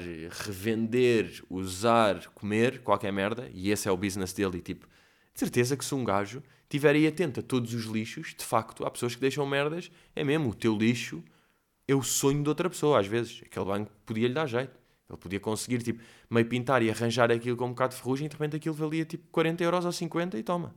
revender, 0.44 1.42
usar, 1.48 2.26
comer, 2.28 2.82
qualquer 2.82 3.12
merda, 3.12 3.48
e 3.52 3.70
esse 3.70 3.88
é 3.88 3.92
o 3.92 3.96
business 3.96 4.32
dele, 4.32 4.58
e 4.58 4.60
tipo, 4.60 4.86
de 5.32 5.40
certeza 5.40 5.76
que 5.76 5.84
se 5.84 5.94
um 5.94 6.04
gajo 6.04 6.42
estiver 6.64 6.94
aí 6.94 7.06
atento 7.06 7.40
a 7.40 7.42
todos 7.42 7.74
os 7.74 7.84
lixos, 7.84 8.34
de 8.34 8.44
facto, 8.44 8.84
há 8.84 8.90
pessoas 8.90 9.14
que 9.14 9.20
deixam 9.20 9.46
merdas, 9.46 9.90
é 10.14 10.24
mesmo, 10.24 10.50
o 10.50 10.54
teu 10.54 10.76
lixo 10.76 11.22
é 11.86 11.94
o 11.94 12.02
sonho 12.02 12.42
de 12.42 12.48
outra 12.48 12.68
pessoa, 12.70 13.00
às 13.00 13.06
vezes. 13.06 13.42
Aquele 13.44 13.64
banco 13.66 13.90
podia 14.06 14.28
lhe 14.28 14.34
dar 14.34 14.46
jeito. 14.46 14.72
Ele 15.08 15.18
podia 15.18 15.40
conseguir, 15.40 15.82
tipo, 15.82 16.02
meio 16.30 16.46
pintar 16.46 16.82
e 16.82 16.90
arranjar 16.90 17.30
aquilo 17.30 17.56
com 17.56 17.66
um 17.66 17.70
bocado 17.70 17.94
de 17.94 18.00
ferrugem 18.00 18.26
e 18.26 18.28
de 18.28 18.34
repente 18.34 18.56
aquilo 18.56 18.74
valia, 18.74 19.04
tipo, 19.04 19.28
40 19.30 19.62
euros 19.62 19.84
ou 19.84 19.92
50 19.92 20.38
e 20.38 20.42
toma. 20.42 20.74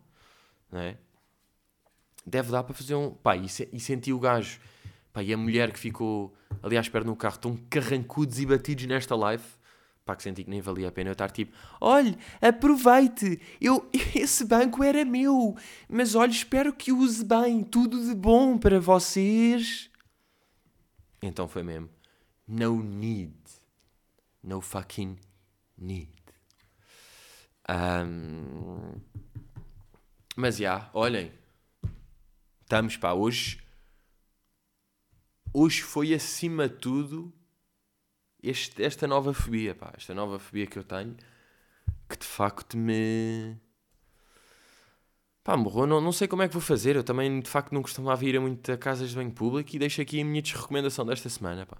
Não 0.71 0.81
é? 0.81 0.97
Deve 2.25 2.51
dar 2.51 2.63
para 2.63 2.73
fazer 2.73 2.95
um... 2.95 3.11
Pá, 3.11 3.37
e, 3.37 3.47
se... 3.47 3.69
e 3.71 3.79
senti 3.79 4.11
o 4.11 4.19
gajo... 4.19 4.59
Pá, 5.15 5.23
e 5.23 5.33
a 5.33 5.37
mulher 5.37 5.71
que 5.71 5.79
ficou 5.79 6.35
ali 6.61 6.77
à 6.77 6.81
espera 6.81 7.05
no 7.05 7.15
carro, 7.15 7.37
tão 7.37 7.55
carrancudos 7.69 8.37
e 8.37 8.45
batidos 8.45 8.85
nesta 8.85 9.15
live... 9.15 9.45
Pá, 10.03 10.13
que 10.13 10.21
senti 10.21 10.43
que 10.43 10.49
nem 10.49 10.59
valia 10.59 10.89
a 10.89 10.91
pena 10.91 11.09
eu 11.09 11.13
estar 11.13 11.31
tipo... 11.31 11.55
Olhe, 11.79 12.17
aproveite! 12.41 13.39
Eu... 13.61 13.89
Esse 14.13 14.43
banco 14.43 14.83
era 14.83 15.05
meu! 15.05 15.55
Mas 15.87 16.15
olha, 16.15 16.31
espero 16.31 16.73
que 16.73 16.91
use 16.91 17.23
bem. 17.23 17.63
Tudo 17.63 18.05
de 18.05 18.13
bom 18.13 18.57
para 18.57 18.77
vocês. 18.77 19.89
Então 21.21 21.47
foi 21.47 21.63
mesmo. 21.63 21.89
No 22.45 22.83
need. 22.83 23.33
No 24.43 24.59
fucking 24.59 25.17
need. 25.77 26.11
Um, 27.69 28.99
mas 30.35 30.57
já, 30.57 30.63
yeah, 30.63 30.89
olhem. 30.93 31.31
Estamos, 32.61 32.97
pá, 32.97 33.13
hoje. 33.13 33.64
Hoje 35.57 35.83
foi 35.83 36.13
acima 36.13 36.67
de 36.67 36.75
tudo 36.75 37.33
este, 38.43 38.83
esta 38.83 39.07
nova 39.07 39.33
fobia, 39.33 39.73
pá. 39.73 39.93
Esta 39.95 40.13
nova 40.13 40.37
fobia 40.37 40.67
que 40.67 40.77
eu 40.77 40.83
tenho. 40.83 41.15
Que 42.09 42.17
de 42.17 42.25
facto 42.25 42.75
me. 42.75 43.55
Pá, 45.45 45.55
morreu, 45.55 45.87
não, 45.87 46.01
não 46.01 46.11
sei 46.11 46.27
como 46.27 46.41
é 46.41 46.49
que 46.49 46.53
vou 46.53 46.61
fazer. 46.61 46.97
Eu 46.97 47.05
também, 47.05 47.39
de 47.39 47.49
facto, 47.49 47.71
não 47.71 47.81
costumava 47.81 48.25
ir 48.25 48.35
a 48.35 48.41
muito 48.41 48.69
a 48.69 48.77
casas 48.77 49.11
de 49.11 49.15
banho 49.15 49.31
público 49.31 49.73
e 49.73 49.79
deixo 49.79 50.01
aqui 50.01 50.19
a 50.19 50.25
minha 50.25 50.41
desrecomendação 50.41 51.05
desta 51.05 51.29
semana, 51.29 51.65
pá. 51.65 51.77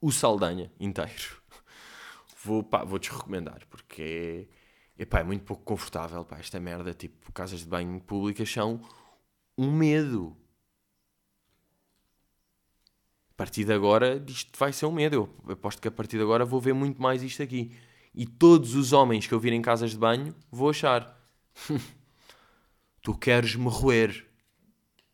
O 0.00 0.12
Saldanha 0.12 0.70
inteiro 0.78 1.42
vou, 2.44 2.62
pá, 2.62 2.84
vou 2.84 3.00
desrecomendar, 3.00 3.66
porque 3.68 4.48
é, 4.96 5.02
epá, 5.02 5.18
é 5.18 5.24
muito 5.24 5.42
pouco 5.44 5.64
confortável, 5.64 6.24
pá, 6.24 6.38
esta 6.38 6.60
merda, 6.60 6.94
tipo, 6.94 7.32
casas 7.32 7.58
de 7.58 7.66
banho 7.66 8.00
públicas 8.00 8.48
são 8.48 8.80
um 9.58 9.72
medo. 9.72 10.36
A 13.34 13.36
partir 13.36 13.64
de 13.64 13.72
agora, 13.72 14.24
isto 14.28 14.56
vai 14.56 14.72
ser 14.72 14.86
um 14.86 14.92
medo. 14.92 15.28
Eu 15.44 15.52
aposto 15.54 15.82
que 15.82 15.88
a 15.88 15.90
partir 15.90 16.18
de 16.18 16.22
agora 16.22 16.44
vou 16.44 16.60
ver 16.60 16.72
muito 16.72 17.02
mais 17.02 17.20
isto 17.20 17.42
aqui. 17.42 17.72
E 18.14 18.24
todos 18.24 18.76
os 18.76 18.92
homens 18.92 19.26
que 19.26 19.34
eu 19.34 19.40
vir 19.40 19.52
em 19.52 19.60
casas 19.60 19.90
de 19.90 19.98
banho, 19.98 20.32
vou 20.52 20.70
achar. 20.70 21.20
tu 23.02 23.12
queres 23.12 23.56
me 23.56 23.68
roer. 23.68 24.24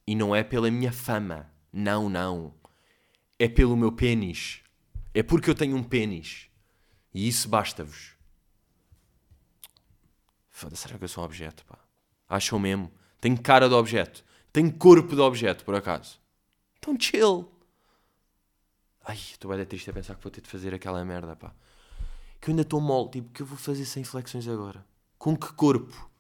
E 0.07 0.15
não 0.15 0.37
é 0.37 0.45
pela 0.45 0.71
minha 0.71 0.93
fama. 0.93 1.51
Não, 1.73 2.11
não. 2.11 2.53
É 3.39 3.49
pelo 3.49 3.75
meu 3.75 3.91
pênis. 3.91 4.61
É 5.15 5.23
porque 5.23 5.49
eu 5.49 5.55
tenho 5.55 5.75
um 5.75 5.83
pênis. 5.83 6.51
E 7.15 7.27
isso 7.27 7.49
basta-vos. 7.49 8.17
Foda-se, 10.51 10.83
será 10.83 10.99
que 10.99 11.05
eu 11.05 11.09
sou 11.09 11.23
um 11.23 11.27
objeto, 11.27 11.65
pá? 11.65 11.79
Acham 12.29 12.59
mesmo? 12.59 12.93
Tenho 13.19 13.41
cara 13.41 13.67
de 13.67 13.75
objeto. 13.75 14.23
Tenho 14.53 14.71
corpo 14.75 15.15
de 15.15 15.23
objeto, 15.23 15.65
por 15.65 15.75
acaso. 15.75 16.21
Então 16.79 16.95
chill. 17.01 17.51
Ai, 19.05 19.17
estou 19.17 19.51
bem 19.51 19.65
triste 19.65 19.91
a 19.91 19.93
pensar 19.93 20.15
que 20.15 20.23
vou 20.23 20.31
ter 20.31 20.41
de 20.41 20.49
fazer 20.49 20.75
aquela 20.75 21.05
merda, 21.05 21.35
pá. 21.35 21.55
Que 22.41 22.51
eu 22.51 22.53
ainda 22.53 22.63
estou 22.63 22.81
mole. 22.81 23.11
Tipo, 23.11 23.31
que 23.31 23.43
eu 23.43 23.47
vou 23.47 23.59
fazer 23.59 23.85
sem 23.85 24.05
flexões 24.05 24.47
agora? 24.49 24.85
Com 25.19 25.37
que 25.37 25.53
corpo? 25.53 26.11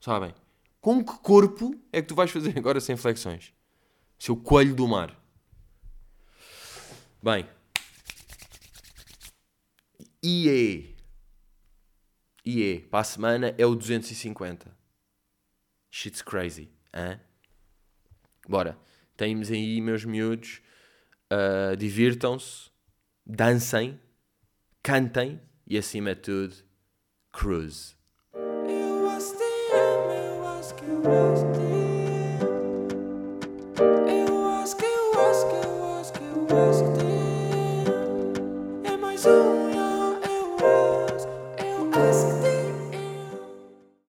Sabem? 0.00 0.34
Com 0.80 1.04
que 1.04 1.18
corpo 1.18 1.74
é 1.92 2.00
que 2.00 2.08
tu 2.08 2.14
vais 2.14 2.30
fazer 2.30 2.56
agora 2.56 2.80
sem 2.80 2.96
flexões? 2.96 3.52
Seu 4.18 4.36
coelho 4.36 4.74
do 4.74 4.86
mar. 4.86 5.20
Bem, 7.22 7.48
EA. 10.22 10.94
EA. 12.44 12.80
Para 12.90 13.00
a 13.00 13.04
semana 13.04 13.54
é 13.56 13.64
o 13.64 13.74
250. 13.74 14.76
Shit's 15.90 16.22
crazy. 16.22 16.68
Hein? 16.92 17.20
Bora. 18.48 18.76
Temos 19.16 19.50
aí, 19.50 19.80
meus 19.80 20.04
miúdos. 20.04 20.60
Uh, 21.32 21.76
Divirtam-se. 21.76 22.70
Dancem. 23.24 24.00
Cantem. 24.82 25.40
E 25.66 25.76
acima 25.76 26.14
de 26.14 26.20
tudo, 26.22 26.54
cruise. 27.32 27.96
É 38.84 38.96
mais 38.96 39.26
um 39.26 39.55